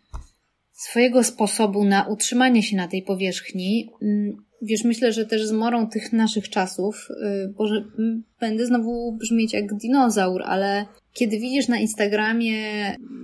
[0.72, 3.90] swojego sposobu na utrzymanie się na tej powierzchni.
[4.02, 7.84] Mm, wiesz, myślę, że też z morą tych naszych czasów, y, bo że
[8.40, 12.60] będę znowu brzmieć jak dinozaur, ale kiedy widzisz na Instagramie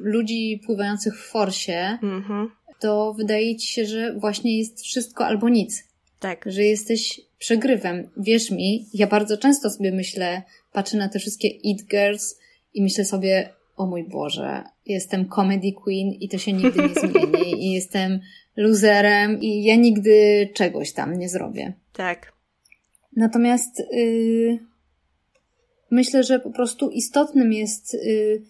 [0.02, 2.46] ludzi pływających w forsie, -hmm
[2.80, 5.84] to wydaje ci się, że właśnie jest wszystko albo nic.
[6.20, 6.44] Tak.
[6.46, 8.10] Że jesteś przegrywem.
[8.16, 12.38] Wierz mi, ja bardzo często sobie myślę, patrzę na te wszystkie It Girls
[12.74, 17.66] i myślę sobie, o mój Boże, jestem comedy queen i to się nigdy nie zmieni
[17.66, 18.20] i jestem
[18.56, 21.72] loserem i ja nigdy czegoś tam nie zrobię.
[21.92, 22.32] Tak.
[23.16, 24.58] Natomiast yy,
[25.90, 28.42] myślę, że po prostu istotnym jest yy,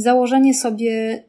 [0.00, 1.24] założenie sobie,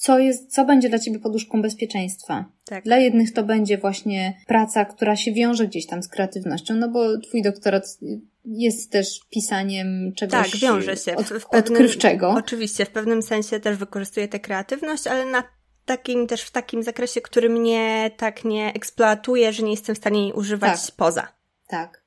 [0.00, 2.44] co, jest, co będzie dla ciebie poduszką bezpieczeństwa.
[2.64, 2.84] Tak.
[2.84, 7.18] Dla jednych to będzie właśnie praca, która się wiąże gdzieś tam z kreatywnością, no bo
[7.18, 7.98] twój doktorat
[8.44, 11.16] jest też pisaniem czegoś tak, wiąże się.
[11.16, 12.30] Od, w, pewnym, odkrywczego.
[12.30, 15.42] Oczywiście, w pewnym sensie też wykorzystuję tę kreatywność, ale na
[15.84, 20.22] takim też w takim zakresie, który mnie tak nie eksploatuje, że nie jestem w stanie
[20.22, 20.96] jej używać Tak.
[20.96, 21.28] poza.
[21.68, 21.99] Tak.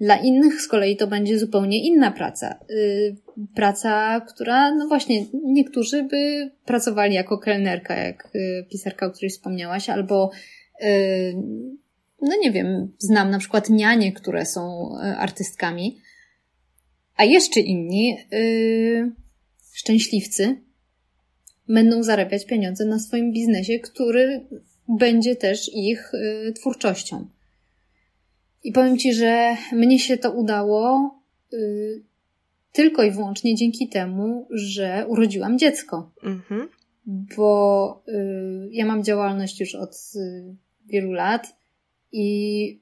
[0.00, 2.58] Dla innych z kolei to będzie zupełnie inna praca.
[2.68, 3.16] Yy,
[3.54, 9.88] praca, która, no właśnie, niektórzy by pracowali jako kelnerka, jak yy, pisarka, o której wspomniałaś,
[9.88, 10.30] albo,
[10.80, 10.88] yy,
[12.22, 15.98] no nie wiem, znam na przykład nianie, które są artystkami,
[17.16, 18.16] a jeszcze inni,
[19.72, 20.56] szczęśliwcy,
[21.68, 24.46] będą zarabiać pieniądze na swoim biznesie, który
[24.88, 26.12] będzie też ich
[26.56, 27.28] twórczością.
[28.64, 31.14] I powiem Ci, że mnie się to udało
[31.52, 32.02] y,
[32.72, 36.10] tylko i wyłącznie dzięki temu, że urodziłam dziecko.
[36.22, 36.68] Mhm.
[37.06, 40.54] Bo y, ja mam działalność już od y,
[40.86, 41.56] wielu lat
[42.12, 42.80] i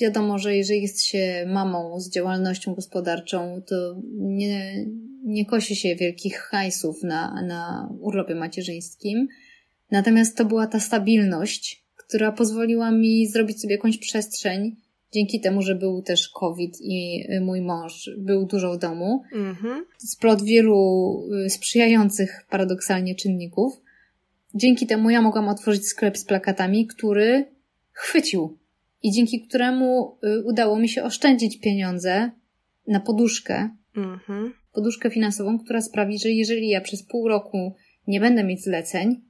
[0.00, 4.86] wiadomo, że jeżeli jest się mamą z działalnością gospodarczą, to nie,
[5.24, 9.28] nie kosi się wielkich hajsów na, na urlopie macierzyńskim.
[9.90, 14.76] Natomiast to była ta stabilność, która pozwoliła mi zrobić sobie jakąś przestrzeń,
[15.12, 19.84] dzięki temu, że był też COVID i y, mój mąż był dużo w domu, Mhm.
[19.98, 23.72] splot wielu y, sprzyjających paradoksalnie czynników.
[24.54, 27.44] Dzięki temu ja mogłam otworzyć sklep z plakatami, który
[27.92, 28.58] chwycił
[29.02, 32.30] i dzięki któremu y, udało mi się oszczędzić pieniądze
[32.86, 34.52] na poduszkę, Mhm.
[34.74, 37.74] poduszkę finansową, która sprawi, że jeżeli ja przez pół roku
[38.06, 39.20] nie będę mieć zleceń,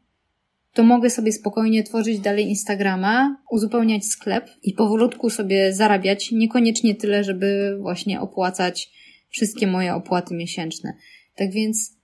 [0.74, 7.24] to mogę sobie spokojnie tworzyć dalej Instagrama, uzupełniać sklep i powolutku sobie zarabiać, niekoniecznie tyle,
[7.24, 8.90] żeby właśnie opłacać
[9.28, 10.92] wszystkie moje opłaty miesięczne.
[11.34, 11.96] Tak więc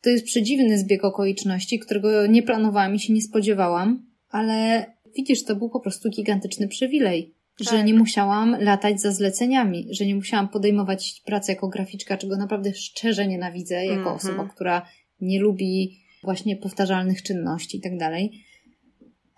[0.00, 4.86] to jest przedziwny zbieg okoliczności, którego nie planowałam i się nie spodziewałam, ale
[5.16, 7.34] widzisz, to był po prostu gigantyczny przywilej.
[7.60, 7.86] Że Tak.
[7.86, 13.26] nie musiałam latać za zleceniami, że nie musiałam podejmować pracy jako graficzka, czego naprawdę szczerze
[13.26, 14.16] nienawidzę, jako Mhm.
[14.16, 14.86] osoba, która
[15.20, 18.44] nie lubi właśnie powtarzalnych czynności i tak dalej.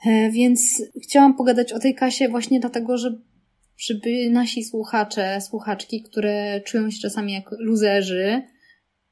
[0.06, 3.18] E, Więc chciałam pogadać o tej kasie właśnie dlatego, że
[3.76, 8.42] żeby nasi słuchacze, słuchaczki, które czują się czasami jak luzerzy,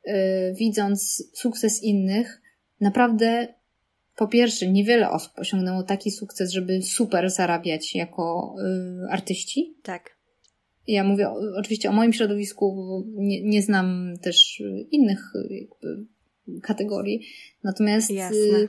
[0.04, 2.42] e, widząc sukces innych,
[2.80, 3.54] naprawdę
[4.16, 9.76] po pierwsze, niewiele osób osiągnęło taki sukces, żeby super zarabiać jako e, artyści.
[9.82, 10.16] Tak.
[10.86, 16.06] Ja mówię o, oczywiście o moim środowisku, nie, nie znam też innych jakby
[16.62, 17.26] kategorii.
[17.64, 18.36] Natomiast Jasne.
[18.38, 18.68] y,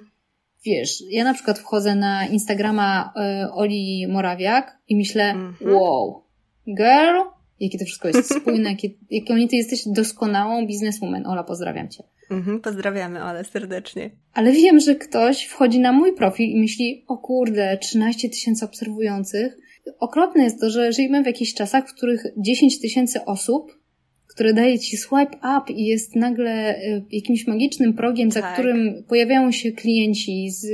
[0.65, 3.13] wiesz, ja na przykład wchodzę na Instagrama
[3.45, 5.73] y, Oli Morawiak i myślę, Mhm.
[5.73, 6.23] wow,
[6.67, 7.17] girl,
[7.59, 11.25] jakie to wszystko jest spójne, jakie, jaką ty jesteś doskonałą bizneswoman.
[11.27, 12.03] Ola, pozdrawiam cię.
[12.31, 12.61] Mhm.
[12.61, 14.09] Pozdrawiamy Ole serdecznie.
[14.33, 19.57] Ale wiem, że ktoś wchodzi na mój profil i myśli, o kurde, 13 tysięcy obserwujących.
[19.99, 23.77] Okropne jest to, że żyjemy w jakichś czasach, w których 10 tysięcy osób,
[24.31, 28.53] które daje ci swipe up i jest nagle y, jakimś magicznym progiem, za Tak.
[28.53, 30.65] którym pojawiają się klienci z,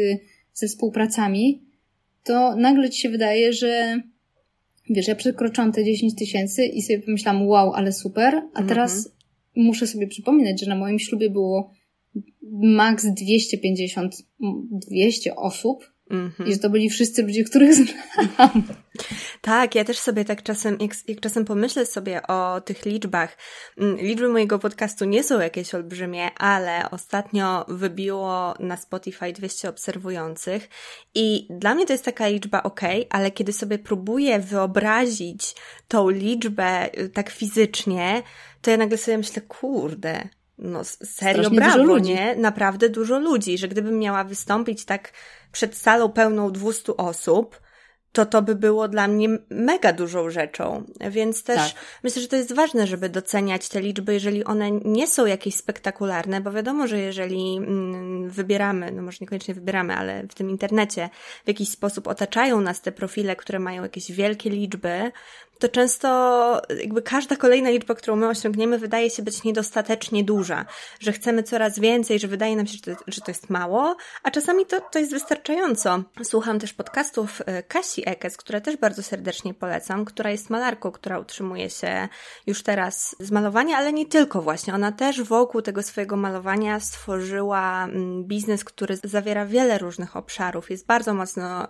[0.53, 1.61] ze współpracami,
[2.23, 4.01] to nagle ci się wydaje, że
[4.89, 8.67] wiesz, ja przekroczyłam te 10 tysięcy i sobie pomyślałam, wow, ale super, a Mhm.
[8.67, 9.09] teraz
[9.55, 11.71] muszę sobie przypominać, że na moim ślubie było
[12.61, 16.49] maks 250, m, 200 osób Mhm.
[16.49, 18.63] i że to byli wszyscy ludzie, których znam.
[19.41, 23.37] Tak, ja też sobie tak czasem, jak, jak czasem pomyślę sobie o tych liczbach,
[23.77, 30.69] mm, liczby mojego podcastu nie są jakieś olbrzymie, ale ostatnio wybiło na Spotify 200 obserwujących
[31.15, 35.55] i dla mnie to jest taka liczba ok, ale kiedy sobie próbuję wyobrazić
[35.87, 38.23] tą liczbę y, tak fizycznie,
[38.61, 42.35] to ja nagle sobie myślę, kurde, no serio, Strasznie brawo, nie?
[42.35, 45.11] Naprawdę dużo ludzi, że gdybym miała wystąpić tak
[45.51, 47.59] przed salą pełną 200 osób,
[48.11, 50.83] to to by było dla mnie mega dużą rzeczą.
[51.09, 51.81] Więc też Tak.
[52.03, 56.41] myślę, że to jest ważne, żeby doceniać te liczby, jeżeli one nie są jakieś spektakularne,
[56.41, 61.09] bo wiadomo, że jeżeli mm, wybieramy, no może niekoniecznie wybieramy, ale w tym internecie
[61.45, 65.11] w jakiś sposób otaczają nas te profile, które mają jakieś wielkie liczby,
[65.59, 70.65] to często jakby każda kolejna liczba, którą my osiągniemy, wydaje się być niedostatecznie duża,
[70.99, 72.77] że chcemy coraz więcej, że wydaje nam się,
[73.07, 76.03] że to, jest mało, a czasami to, to jest wystarczająco.
[76.23, 81.19] Słucham też podcastów e, Kasi Ekes, które też bardzo serdecznie polecam, która jest malarką, która
[81.19, 82.07] utrzymuje się
[82.47, 84.73] już teraz z malowania, ale nie tylko właśnie.
[84.73, 90.85] Ona też wokół tego swojego malowania stworzyła mm, biznes, który zawiera wiele różnych obszarów, jest
[90.85, 91.67] bardzo mocno,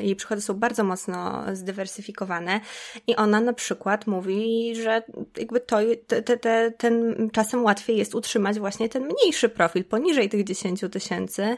[0.00, 2.60] jej przychody są bardzo mocno zdywersyfikowane
[3.06, 5.02] i ona na przykład mówi, że
[5.38, 10.44] jakby to, te, te, ten czasem łatwiej jest utrzymać właśnie ten mniejszy profil poniżej tych
[10.44, 11.56] 10 tysięcy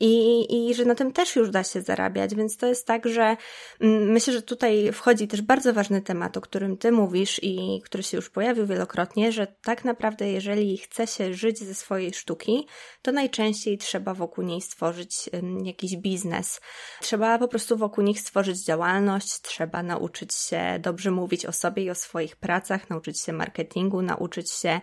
[0.00, 3.36] i, i że na tym też już da się zarabiać, więc to jest tak, że
[3.80, 8.02] mm, myślę, że tutaj wchodzi też bardzo ważny temat, o którym Ty mówisz i który
[8.02, 12.66] się już pojawił wielokrotnie, że tak naprawdę, jeżeli chce się żyć ze swojej sztuki,
[13.02, 15.30] to najczęściej trzeba wokół niej stworzyć
[15.64, 16.60] jakiś biznes.
[17.00, 21.90] Trzeba po prostu wokół nich stworzyć działalność, trzeba nauczyć się dobrze mówić o sobie i
[21.90, 24.80] o swoich pracach, nauczyć się marketingu, nauczyć się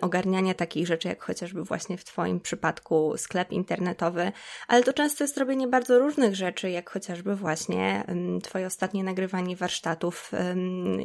[0.00, 4.32] ogarniania takich rzeczy, jak chociażby właśnie w Twoim przypadku sklep internetowy,
[4.68, 8.04] ale to często jest robienie bardzo różnych rzeczy, jak chociażby właśnie
[8.42, 10.30] Twoje ostatnie nagrywanie warsztatów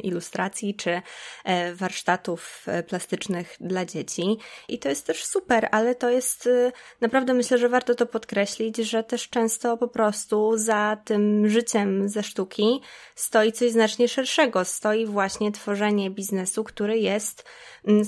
[0.02, 1.02] ilustracji czy
[1.44, 4.38] e, warsztatów e, plastycznych dla dzieci.
[4.68, 8.76] I to jest też super, ale to jest y, naprawdę myślę, że warto to podkreślić,
[8.76, 12.80] że też często po prostu za tym życiem ze sztuki
[13.14, 14.64] stoi coś znacznie szerszego.
[14.64, 17.44] Stoi właśnie tworzenie biznesu, który jest,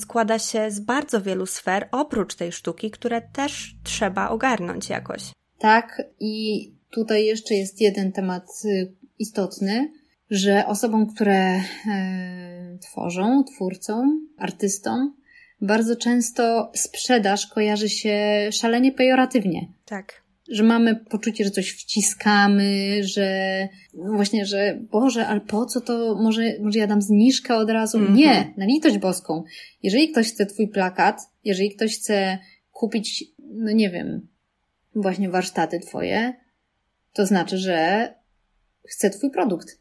[0.00, 5.22] składa się z bardzo wielu sfer, oprócz tej sztuki, które też trzeba ogarnąć jakoś.
[5.58, 9.92] Tak, i tutaj jeszcze jest jeden temat y, istotny,
[10.30, 15.14] że osobom, które e, tworzą, twórcą, artystom,
[15.60, 19.68] bardzo często sprzedaż kojarzy się szalenie pejoratywnie.
[19.84, 20.24] Tak.
[20.48, 23.28] Że mamy poczucie, że coś wciskamy, że
[23.94, 26.14] no właśnie, że Boże, ale po co to?
[26.22, 27.98] Może, może ja dam zniżkę od razu?
[27.98, 28.16] Mm -hmm.
[28.16, 29.44] Nie, na litość boską.
[29.82, 32.38] Jeżeli ktoś chce twój plakat, jeżeli ktoś chce
[32.72, 34.28] kupić, no nie wiem,
[34.96, 36.34] właśnie warsztaty twoje,
[37.12, 38.08] to znaczy, że
[38.88, 39.78] chce twój produkt.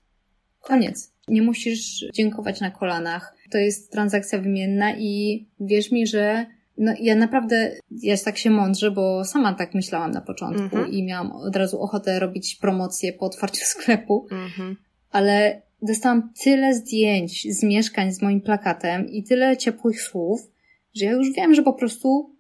[0.60, 1.14] Koniec.
[1.28, 3.36] Nie musisz dziękować na kolanach.
[3.52, 6.46] To jest transakcja wymienna i wierz mi, że
[6.78, 10.94] no, ja naprawdę, ja tak się mądrze, bo sama tak myślałam na początku mm -hmm.
[10.94, 14.76] i miałam od razu ochotę robić promocję po otwarciu sklepu, mm -hmm.
[15.12, 20.52] ale dostałam tyle zdjęć z mieszkań z moim plakatem i tyle ciepłych słów,
[20.96, 22.36] że ja już wiem, że po prostu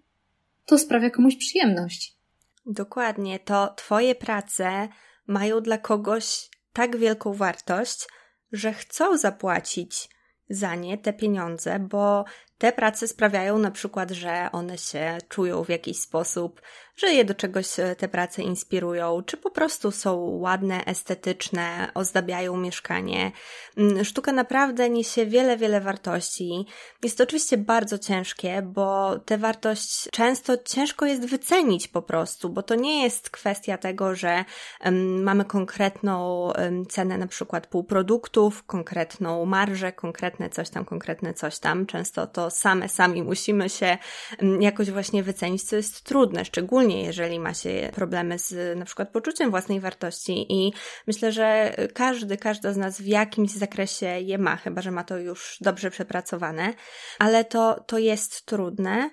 [0.65, 2.15] to sprawia komuś przyjemność.
[2.65, 4.87] Dokładnie, to Twoje prace
[5.27, 8.07] mają dla kogoś tak wielką wartość,
[8.51, 10.09] że chcą zapłacić
[10.49, 12.25] za nie te pieniądze, bo
[12.57, 16.61] te prace sprawiają na przykład, że one się czują w jakiś sposób
[16.95, 22.57] że je do czegoś e, te prace inspirują, czy po prostu są ładne, estetyczne, ozdabiają
[22.57, 23.31] mieszkanie.
[23.77, 26.65] Mm, sztuka naprawdę niesie wiele, wiele wartości.
[27.03, 32.63] Jest to oczywiście bardzo ciężkie, bo tę wartość często ciężko jest wycenić po prostu, bo
[32.63, 34.45] to nie jest kwestia tego, że
[35.21, 36.49] mamy konkretną
[36.89, 41.85] cenę na przykład półproduktów, konkretną marżę, konkretne coś tam, konkretne coś tam.
[41.85, 43.97] Często to same, sami musimy się
[44.59, 49.09] jakoś właśnie wycenić, co jest trudne, szczególnie szczególnie jeżeli ma się problemy z na przykład
[49.11, 50.45] poczuciem własnej wartości.
[50.49, 50.73] I
[51.07, 55.17] myślę, że każdy, każda z nas w jakimś zakresie je ma, chyba że ma to
[55.17, 56.73] już dobrze przepracowane,
[57.19, 59.09] ale to, to jest trudne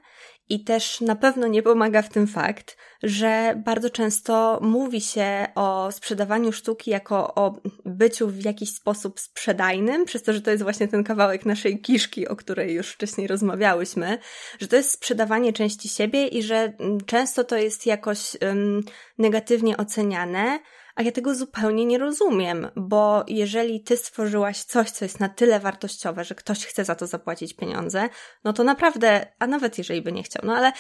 [0.50, 5.92] i też na pewno nie pomaga w tym fakt, że bardzo często mówi się o
[5.92, 10.88] sprzedawaniu sztuki jako o byciu w jakiś sposób sprzedajnym, przez to, że to jest właśnie
[10.88, 14.18] ten kawałek naszej kiszki, o której już wcześniej rozmawiałyśmy,
[14.60, 18.82] że to jest sprzedawanie części siebie i że mm, często to jest jakoś um,
[19.18, 20.58] negatywnie oceniane,
[20.94, 25.60] a ja tego zupełnie nie rozumiem, bo jeżeli ty stworzyłaś coś, co jest na tyle
[25.60, 28.08] wartościowe, że ktoś chce za to zapłacić pieniądze,
[28.44, 30.72] no to naprawdę, a nawet jeżeli by nie chciał, no ale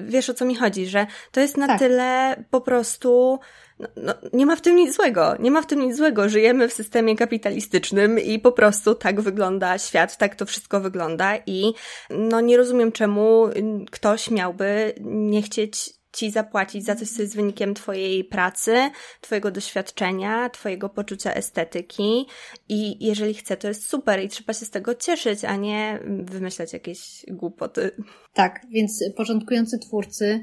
[0.00, 1.78] wiesz o co mi chodzi, że to jest na tak.
[1.78, 3.38] tyle po prostu.
[3.78, 5.36] No, no, nie ma w tym nic złego.
[5.38, 6.28] Nie ma w tym nic złego.
[6.28, 11.74] Żyjemy w systemie kapitalistycznym i po prostu tak wygląda świat, tak to wszystko wygląda i
[12.10, 13.48] no nie rozumiem czemu
[13.90, 18.90] ktoś miałby nie chcieć ci zapłacić za coś, co jest wynikiem Twojej pracy,
[19.20, 22.26] Twojego doświadczenia, Twojego poczucia estetyki
[22.68, 26.72] i jeżeli chce, to jest super i trzeba się z tego cieszyć, a nie wymyślać
[26.72, 27.90] jakieś głupoty.
[28.34, 30.40] Tak, więc początkujący twórcy,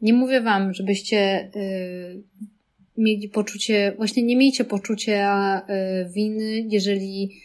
[0.00, 2.22] nie mówię Wam, żebyście yy,
[2.98, 7.40] mieli poczucie, właśnie nie miejcie poczucia yy, winy, jeżeli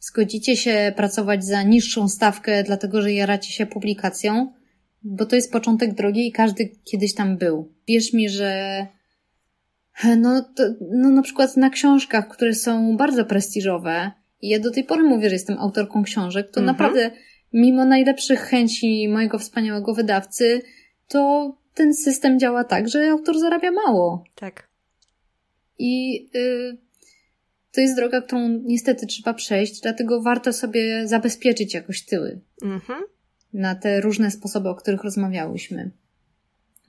[0.00, 4.52] zgodzicie się pracować za niższą stawkę, dlatego że jaracie się publikacją,
[5.02, 7.72] bo to jest początek drogi i każdy kiedyś tam był.
[7.88, 8.86] Wierz mi, że
[10.16, 14.10] no, to, no na przykład na książkach, które są bardzo prestiżowe
[14.42, 16.66] I ja do tej pory mówię, że jestem autorką książek, to mhm.
[16.66, 17.10] naprawdę
[17.52, 20.62] mimo najlepszych chęci mojego wspaniałego wydawcy,
[21.08, 24.24] to ten system działa tak, że autor zarabia mało.
[24.34, 24.68] Tak.
[25.78, 26.76] I y,
[27.72, 33.02] to jest droga, którą niestety trzeba przejść, dlatego warto sobie zabezpieczyć jakoś tyły mhm.
[33.52, 35.90] Na te różne sposoby, o których rozmawiałyśmy.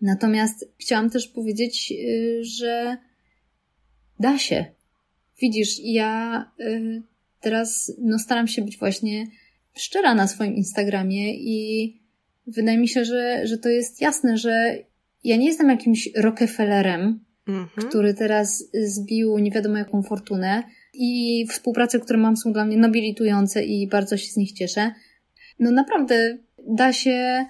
[0.01, 2.97] Natomiast chciałam też powiedzieć, y, że
[4.19, 4.65] da się.
[5.41, 7.01] Widzisz, ja y,
[7.41, 9.27] teraz no, staram się być właśnie
[9.77, 11.93] szczera na swoim Instagramie i
[12.47, 14.77] wydaje mi się, że, że to jest jasne, że
[15.23, 17.89] ja nie jestem jakimś Rockefellerem, mhm.
[17.89, 23.63] który teraz zbił nie wiadomo jaką fortunę i współprace, które mam są dla mnie nobilitujące
[23.63, 24.91] i bardzo się z nich cieszę.
[25.59, 26.37] No naprawdę
[26.67, 27.45] da się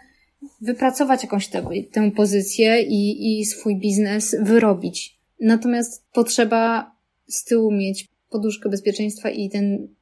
[0.61, 5.19] wypracować jakąś tę, tę pozycję i, i swój biznes wyrobić.
[5.39, 6.95] Natomiast potrzeba
[7.27, 9.95] z tyłu mieć poduszkę bezpieczeństwa i ten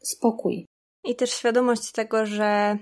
[0.00, 0.66] spokój.
[1.04, 2.78] I też świadomość tego, że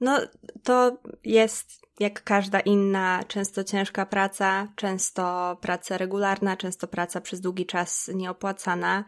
[0.00, 0.18] no,
[0.62, 7.66] to jest jak każda inna, często ciężka praca, często praca regularna, często praca przez długi
[7.66, 9.04] czas nieopłacana.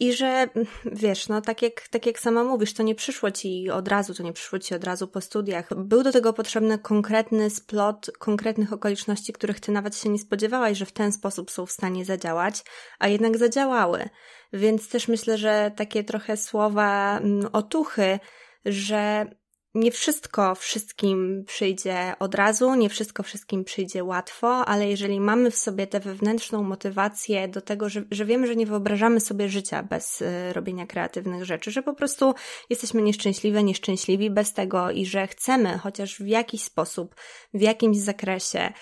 [0.00, 0.48] I że
[0.84, 4.22] wiesz, no tak jak, tak jak sama mówisz, to nie przyszło ci od razu, to
[4.22, 5.68] nie przyszło ci od razu po studiach.
[5.76, 10.86] Był do tego potrzebny konkretny splot konkretnych okoliczności, których ty nawet się nie spodziewałaś, że
[10.86, 12.62] w ten sposób są w stanie zadziałać,
[12.98, 14.08] a jednak zadziałały.
[14.52, 18.18] Więc też myślę, że takie trochę słowa mm, otuchy,
[18.64, 19.26] że
[19.74, 25.56] nie wszystko wszystkim przyjdzie od razu, nie wszystko wszystkim przyjdzie łatwo, ale jeżeli mamy w
[25.56, 30.22] sobie tę wewnętrzną motywację do tego, że, że wiemy, że nie wyobrażamy sobie życia bez
[30.22, 32.34] y, robienia kreatywnych rzeczy, że po prostu
[32.70, 37.14] jesteśmy nieszczęśliwe, nieszczęśliwi bez tego i że chcemy chociaż w jakiś sposób,
[37.54, 38.72] w jakimś zakresie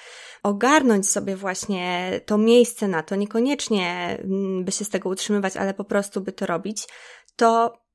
[0.42, 5.74] ogarnąć sobie właśnie to miejsce na to, niekoniecznie mm, by się z tego utrzymywać, ale
[5.74, 6.86] po prostu by to robić,
[7.36, 7.85] to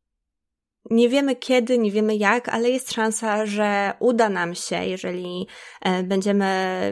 [0.90, 5.48] nie wiemy kiedy, nie wiemy jak, ale jest szansa, że uda nam się, jeżeli
[5.82, 6.46] e, będziemy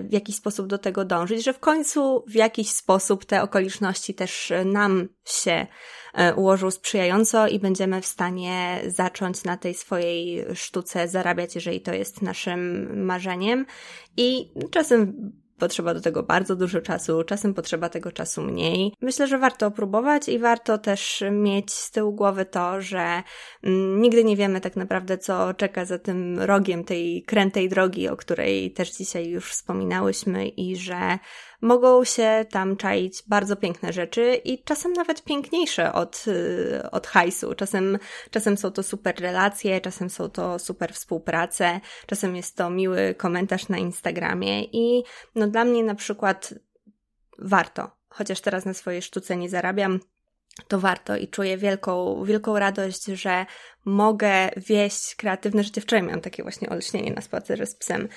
[0.09, 4.53] w jakiś sposób do tego dążyć, że w końcu w jakiś sposób te okoliczności też
[4.65, 5.67] nam się
[6.13, 11.93] e, ułożą sprzyjająco i będziemy w stanie zacząć na tej swojej sztuce zarabiać, jeżeli to
[11.93, 13.65] jest naszym marzeniem.
[14.17, 18.93] I czasem potrzeba do tego bardzo dużo czasu, czasem potrzeba tego czasu mniej.
[19.01, 23.23] Myślę, że warto próbować i warto też mieć z tyłu głowy to, że
[23.63, 28.17] mm, nigdy nie wiemy tak naprawdę, co czeka za tym rogiem tej krętej drogi, o
[28.17, 31.19] której też dzisiaj już wspominałyśmy i że
[31.61, 37.55] mogą się tam czaić bardzo piękne rzeczy i czasem nawet piękniejsze od, y, od hajsu.
[37.55, 37.97] Czasem,
[38.31, 43.69] czasem są to super relacje, czasem są to super współprace, czasem jest to miły komentarz
[43.69, 45.03] na Instagramie i
[45.35, 46.53] no dla mnie na przykład
[47.39, 47.91] warto.
[48.09, 49.99] Chociaż teraz na swojej sztuce nie zarabiam,
[50.67, 53.45] to warto i czuję wielką, wielką radość, że
[53.85, 55.81] mogę wieść kreatywne życie.
[55.81, 58.07] Wczoraj miałam takie właśnie olśnienie na spacerze z psem,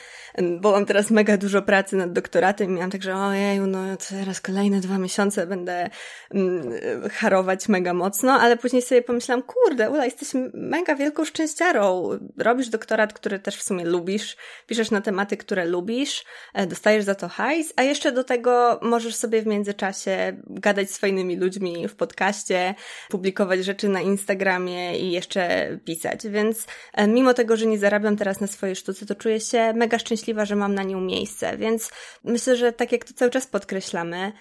[0.61, 4.41] bo mam teraz mega dużo pracy nad doktoratem i miałam tak, że ojeju, no teraz
[4.41, 5.91] kolejne dwa miesiące będę
[6.35, 6.63] mm,
[7.11, 12.09] harować mega mocno, ale później sobie pomyślałam, kurde, Ula, jesteś mega wielką szczęściarą.
[12.39, 14.37] Robisz doktorat, który też w sumie lubisz,
[14.67, 19.15] piszesz na tematy, które lubisz, e, dostajesz za to hajs, a jeszcze do tego możesz
[19.15, 22.75] sobie w międzyczasie gadać z fajnymi ludźmi w podcaście,
[23.09, 25.52] publikować rzeczy na Instagramie i jeszcze
[25.85, 29.73] pisać, więc e, mimo tego, że nie zarabiam teraz na swojej sztuce, to czuję się
[29.73, 31.91] mega szczęśliwa, że mam na nią miejsce, więc
[32.25, 34.33] myślę, że tak jak to cały czas podkreślamy,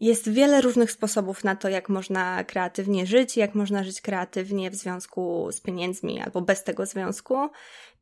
[0.00, 4.74] jest wiele różnych sposobów na to, jak można kreatywnie żyć, jak można żyć kreatywnie w
[4.74, 7.50] związku z pieniędzmi albo bez tego związku.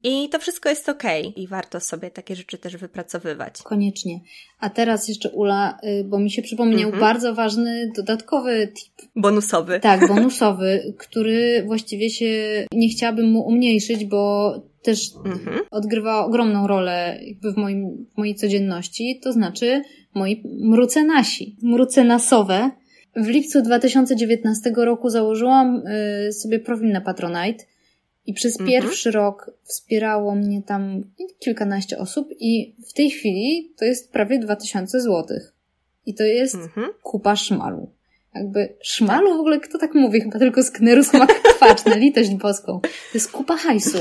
[0.05, 1.03] I to wszystko jest ok
[1.37, 3.63] i warto sobie takie rzeczy też wypracowywać.
[3.63, 4.21] Koniecznie.
[4.61, 7.01] A teraz jeszcze Ula, y, bo mi się przypomniał mhm.
[7.01, 9.09] bardzo ważny dodatkowy tip.
[9.17, 9.81] Bonusowy.
[9.81, 15.61] Tak, bonusowy, który właściwie się nie chciałabym mu umniejszyć, bo też mhm.
[15.71, 19.83] odgrywa ogromną rolę jakby w, moim, w mojej codzienności, to znaczy
[20.15, 22.71] moi mrucenasi, mrucenasowe.
[23.17, 27.65] W lipcu 2019 roku założyłam y, sobie profil na Patronite
[28.29, 28.71] i przez mhm.
[28.71, 31.05] pierwszy rok wspierało mnie tam
[31.39, 35.55] kilkanaście osób i w tej chwili to jest prawie 2000 złotych.
[36.07, 36.89] I to jest mhm.
[37.03, 37.91] kupa szmalu.
[38.35, 39.37] Jakby szmalu tak.
[39.37, 40.21] w ogóle kto tak mówi?
[40.21, 42.81] Chyba tylko sknerus mak kwaczny, litość boską.
[42.81, 43.99] To jest kupa hajsu.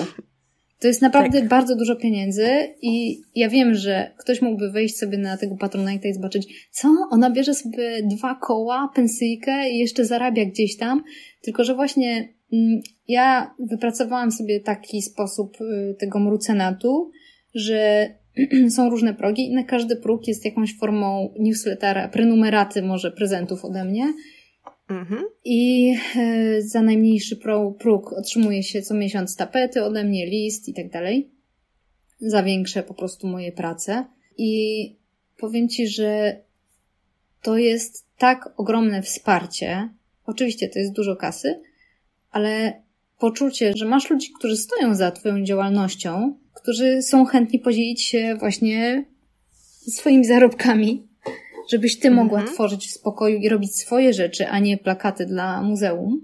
[0.80, 1.50] To jest naprawdę tak.
[1.50, 2.48] bardzo dużo pieniędzy
[2.82, 6.88] i ja wiem, że ktoś mógłby wejść sobie na tego Patronite'a i zobaczyć, co?
[7.12, 11.04] Ona bierze sobie dwa koła, pensyjkę i jeszcze zarabia gdzieś tam,
[11.42, 17.12] tylko że właśnie mm, ja wypracowałam sobie taki sposób y, tego mrucenatu,
[17.56, 18.10] że
[18.76, 23.86] są różne progi i na każdy próg jest jakąś formą newslettera, prenumeraty może prezentów ode
[23.86, 24.14] mnie
[24.90, 25.26] Mhm.
[25.46, 27.40] I e, za najmniejszy
[27.80, 31.32] próg otrzymuje się co miesiąc tapety ode mnie, list i tak dalej.
[32.20, 34.06] Za większe po prostu moje prace.
[34.38, 34.96] I
[35.38, 36.42] powiem Ci, że
[37.42, 39.90] to jest tak ogromne wsparcie.
[40.26, 41.62] Oczywiście to jest dużo kasy,
[42.32, 42.82] ale
[43.20, 49.06] poczucie, że masz ludzi, którzy stoją za Twoją działalnością, którzy są chętni podzielić się właśnie
[49.90, 51.08] swoimi zarobkami,
[51.72, 52.56] żebyś Ty mogła mhm.
[52.56, 56.22] tworzyć w spokoju i robić swoje rzeczy, a nie plakaty dla muzeum.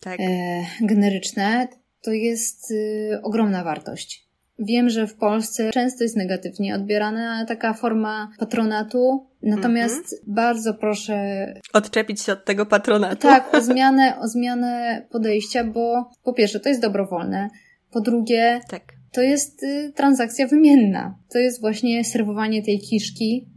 [0.00, 0.20] Tak.
[0.20, 1.68] E, generyczne,
[2.02, 4.29] to jest y, ogromna wartość.
[4.60, 10.34] Wiem, że w Polsce często jest negatywnie odbierana taka forma patronatu, natomiast mm -hmm.
[10.34, 11.46] bardzo proszę.
[11.72, 13.22] Odczepić się od tego patronatu.
[13.22, 17.48] Tak, o zmianę, o zmianę podejścia, bo po pierwsze to jest dobrowolne,
[17.90, 18.82] po drugie tak.
[19.12, 21.18] to jest y, transakcja wymienna.
[21.32, 23.48] To jest właśnie serwowanie tej kiszki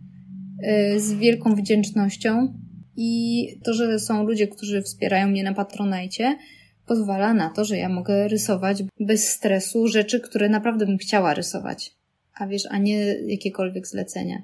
[0.95, 2.53] y, z wielką wdzięcznością
[2.95, 6.37] i to, że są ludzie, którzy wspierają mnie na Patronajcie,
[6.85, 11.93] pozwala na to, że ja mogę rysować bez stresu rzeczy, które naprawdę bym chciała rysować.
[12.35, 14.43] A wiesz, a nie jakiekolwiek zlecenia.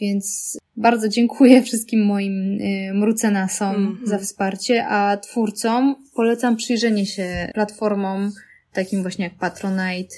[0.00, 4.08] Więc bardzo dziękuję wszystkim moim y, mrucenasom mm -hmm.
[4.08, 8.32] za wsparcie, a twórcom polecam przyjrzenie się platformom
[8.72, 10.14] takim właśnie jak Patronite,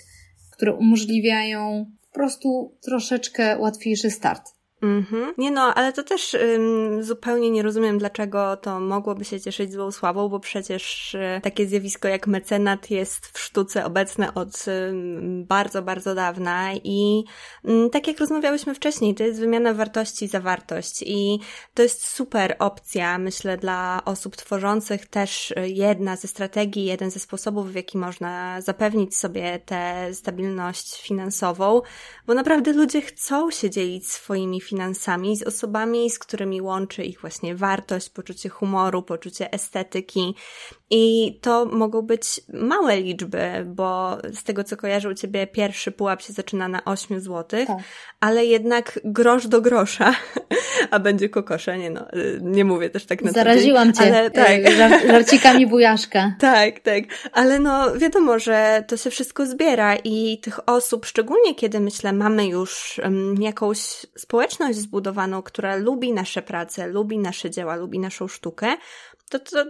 [0.51, 4.43] które umożliwiają po prostu troszeczkę łatwiejszy start.
[4.83, 5.35] Mhm.
[5.39, 9.93] Nie no, ale to też ym, zupełnie nie rozumiem, dlaczego to mogłoby się cieszyć złą
[9.93, 14.93] sławą, bo przecież y, takie zjawisko jak mecenat jest w sztuce obecne od y,
[15.45, 17.25] bardzo, bardzo dawna i
[17.65, 21.39] y, tak jak rozmawiałyśmy wcześniej, to jest wymiana wartości za wartość i
[21.75, 27.21] to jest super opcja, myślę, dla osób tworzących też y, jedna ze strategii, jeden ze
[27.21, 31.81] sposobów, w jaki można zapewnić sobie tę stabilność finansową,
[32.27, 34.70] bo naprawdę ludzie chcą się dzielić swoimi finansami,
[35.37, 40.35] z osobami, z którymi łączy ich właśnie wartość, poczucie humoru, poczucie estetyki.
[40.93, 46.23] I to mogą być małe liczby, bo z tego co kojarzę u Ciebie pierwszy pułap
[46.23, 47.79] się zaczyna na 8 zł, tak.
[48.21, 50.15] ale jednak grosz do grosza,
[50.91, 52.07] a będzie kokosze, nie no,
[52.41, 54.51] nie mówię też tak na Zaraziłam Cię ale, tak.
[54.51, 56.35] E, żarcikami bujaszka.
[56.39, 61.81] tak, tak, ale no wiadomo, że to się wszystko zbiera i tych osób, szczególnie kiedy
[61.81, 63.01] myślę, mamy już
[63.41, 63.79] jakąś
[64.17, 68.77] społeczność zbudowaną, która lubi nasze prace, lubi nasze dzieła, lubi naszą sztukę,
[69.31, 69.65] to, to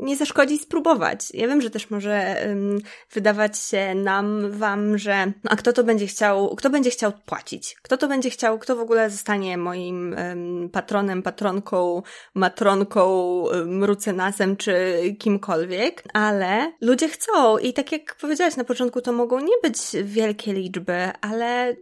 [0.00, 1.30] nie zaszkodzi spróbować.
[1.34, 2.78] Ja wiem, że też może um,
[3.12, 7.76] wydawać się nam, wam, że no a kto to będzie chciał, kto będzie chciał płacić?
[7.82, 12.02] Kto to będzie chciał, kto w ogóle zostanie moim um, patronem, patronką,
[12.34, 14.74] matronką, mrucenasem czy
[15.18, 20.52] kimkolwiek, ale ludzie chcą i tak jak powiedziałaś na początku, to mogą nie być wielkie
[20.52, 21.76] liczby, ale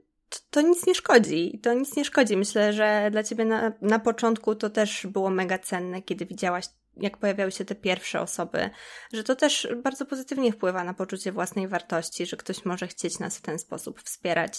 [0.51, 1.61] to, nic nie szkodzi.
[1.63, 2.37] To nic nie szkodzi.
[2.37, 6.65] Myślę, że dla ciebie na, na początku to też było mega cenne, kiedy widziałaś
[7.01, 8.71] jak pojawiały się te pierwsze osoby,
[9.13, 13.39] że to też bardzo pozytywnie wpływa na poczucie własnej wartości, że ktoś może chcieć nas
[13.39, 14.59] w ten sposób wspierać.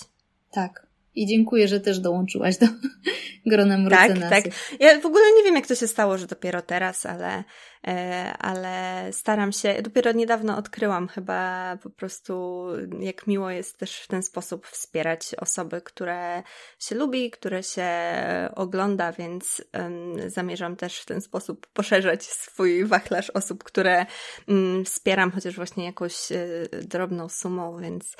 [0.51, 0.87] Tak.
[1.15, 2.65] I dziękuję, że też dołączyłaś do
[3.51, 4.29] grona mrucenasów.
[4.29, 4.53] Tak, tak.
[4.79, 7.43] Ja w ogóle nie wiem, jak to się stało, że dopiero teraz, ale
[8.39, 12.65] ale staram się, dopiero niedawno odkryłam chyba po prostu,
[12.99, 16.43] jak miło jest też w ten sposób wspierać osoby, które
[16.79, 17.89] się lubi, które się
[18.55, 19.61] ogląda, więc
[20.27, 24.05] zamierzam też w ten sposób poszerzać swój wachlarz osób, które
[24.47, 28.15] um, wspieram, chociaż właśnie jakąś y, drobną sumą, więc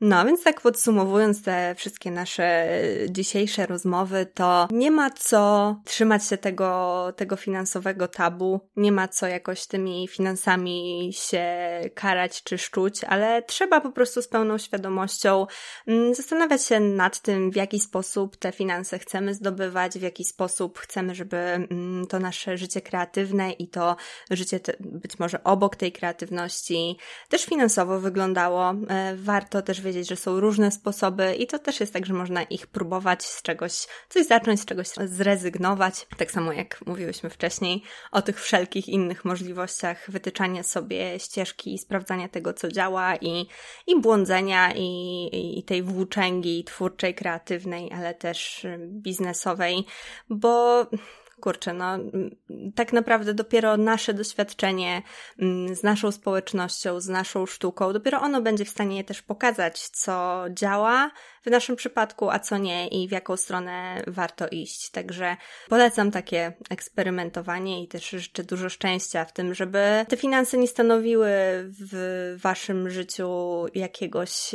[0.00, 2.68] no, więc tak podsumowując te wszystkie nasze
[3.08, 9.08] dzisiejsze rozmowy, to nie ma co trzymać się tego, tego finansowego tabu, nie ma ma
[9.08, 11.44] co jakoś tymi finansami się
[11.94, 15.46] karać czy szczuć, ale trzeba po prostu z pełną świadomością
[15.86, 20.78] mm, zastanawiać się nad tym, w jaki sposób te finanse chcemy zdobywać, w jaki sposób
[20.78, 23.96] chcemy, żeby mm, to nasze życie kreatywne i to
[24.30, 26.96] życie być może obok tej kreatywności
[27.28, 28.70] też finansowo wyglądało.
[28.70, 32.42] E, warto też wiedzieć, że są różne sposoby i to też jest tak, że można
[32.42, 36.06] ich próbować z czegoś, coś zacząć, z czegoś zrezygnować.
[36.16, 37.82] Tak samo jak mówiłyśmy wcześniej
[38.12, 43.46] o tych wszelkich innych możliwościach wytyczania sobie ścieżki, sprawdzania tego, co działa i,
[43.86, 49.84] i błądzenia i, i tej włóczęgi twórczej, kreatywnej, ale też biznesowej,
[50.30, 50.86] bo
[51.42, 51.98] kurczę, no
[52.74, 55.02] tak naprawdę dopiero nasze doświadczenie
[55.72, 61.10] z naszą społecznością, z naszą sztuką, dopiero ono będzie w stanie też pokazać, co działa
[61.46, 64.90] w naszym przypadku, a co nie i w jaką stronę warto iść.
[64.90, 65.36] Także
[65.68, 71.30] polecam takie eksperymentowanie i też życzę dużo szczęścia w tym, żeby te finanse nie stanowiły
[71.80, 73.28] w waszym życiu
[73.74, 74.50] jakiegoś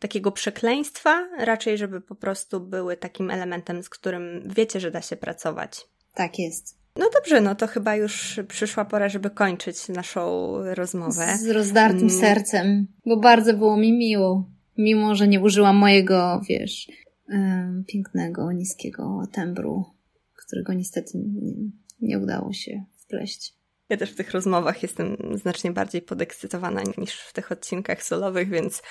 [0.00, 5.16] takiego przekleństwa, raczej żeby po prostu były takim elementem, z którym wiecie, że da się
[5.16, 5.88] pracować.
[6.20, 6.78] Tak jest.
[6.96, 11.38] No dobrze, no to chyba już przyszła pora, żeby kończyć naszą rozmowę.
[11.38, 12.20] Z rozdartym mm.
[12.20, 14.50] sercem, bo bardzo było mi miło.
[14.78, 16.88] Mimo, że nie użyłam mojego, wiesz,
[17.86, 19.84] pięknego, niskiego tembru,
[20.46, 21.52] którego niestety nie,
[22.00, 23.54] nie udało się wpleść.
[23.90, 28.82] Ja też w tych rozmowach jestem znacznie bardziej podekscytowana niż w tych odcinkach solowych, więc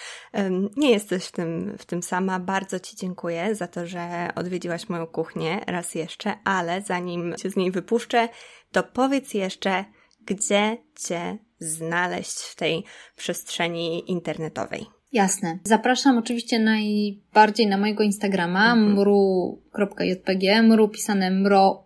[0.77, 2.39] nie jesteś w tym, w tym sama.
[2.39, 7.55] Bardzo Ci dziękuję za to, że odwiedziłaś moją kuchnię raz jeszcze, ale zanim Cię z
[7.55, 8.29] niej wypuszczę,
[8.71, 9.85] to powiedz jeszcze,
[10.25, 10.77] gdzie
[11.07, 12.83] Cię znaleźć w tej
[13.15, 14.85] przestrzeni internetowej.
[15.13, 15.59] Jasne.
[15.63, 18.91] Zapraszam oczywiście najbardziej na mojego Instagrama mhm.
[18.91, 21.79] mru.jpg, mru pisane mroux,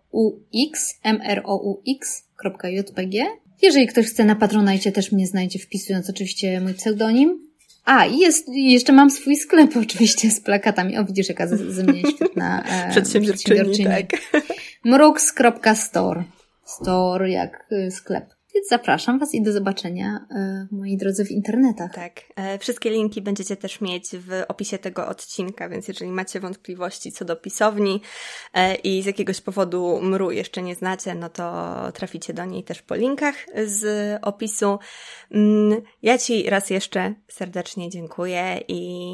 [2.46, 3.24] x.jpg.
[3.62, 7.44] Jeżeli ktoś chce na Patronajcie też mnie znajdzie wpisując oczywiście mój pseudonim.
[7.84, 10.98] A, i jest, jeszcze mam swój sklep oczywiście z plakatami.
[10.98, 13.56] O, widzisz, jaka ze mnie świetna e, przedsiębiorczyni.
[13.56, 13.88] przedsiębiorczyni.
[13.88, 14.42] Tak.
[14.84, 16.24] mrux.store.
[16.64, 18.33] Store jak y, sklep.
[18.54, 21.94] Więc zapraszam Was i do zobaczenia, e, moi drodzy, w internetach.
[21.94, 22.22] Tak.
[22.36, 27.24] E, wszystkie linki będziecie też mieć w opisie tego odcinka, więc jeżeli macie wątpliwości co
[27.24, 28.00] do pisowni
[28.54, 32.82] e, i z jakiegoś powodu mru jeszcze nie znacie, no to traficie do niej też
[32.82, 33.34] po linkach
[33.66, 33.84] z
[34.22, 34.78] opisu.
[35.30, 39.04] Mm, ja Ci raz jeszcze serdecznie dziękuję i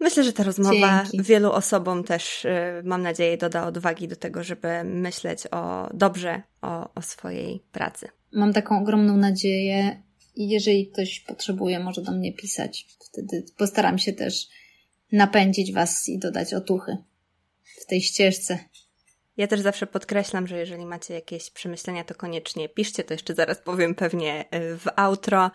[0.00, 1.22] Myślę, że ta rozmowa Dzięki.
[1.22, 2.46] wielu osobom też,
[2.84, 8.52] mam nadzieję, doda odwagi do tego, żeby myśleć o dobrze o, o swojej pracy mam
[8.52, 10.02] taką ogromną nadzieję
[10.36, 12.86] i jeżeli ktoś potrzebuje, może do mnie pisać.
[13.08, 14.48] Wtedy postaram się też
[15.12, 16.96] napędzić Was i dodać otuchy
[17.82, 18.58] w tej ścieżce.
[19.36, 23.58] Ja też zawsze podkreślam, że jeżeli macie jakieś przemyślenia, to koniecznie piszcie, to jeszcze zaraz
[23.58, 25.50] powiem pewnie y, w outro.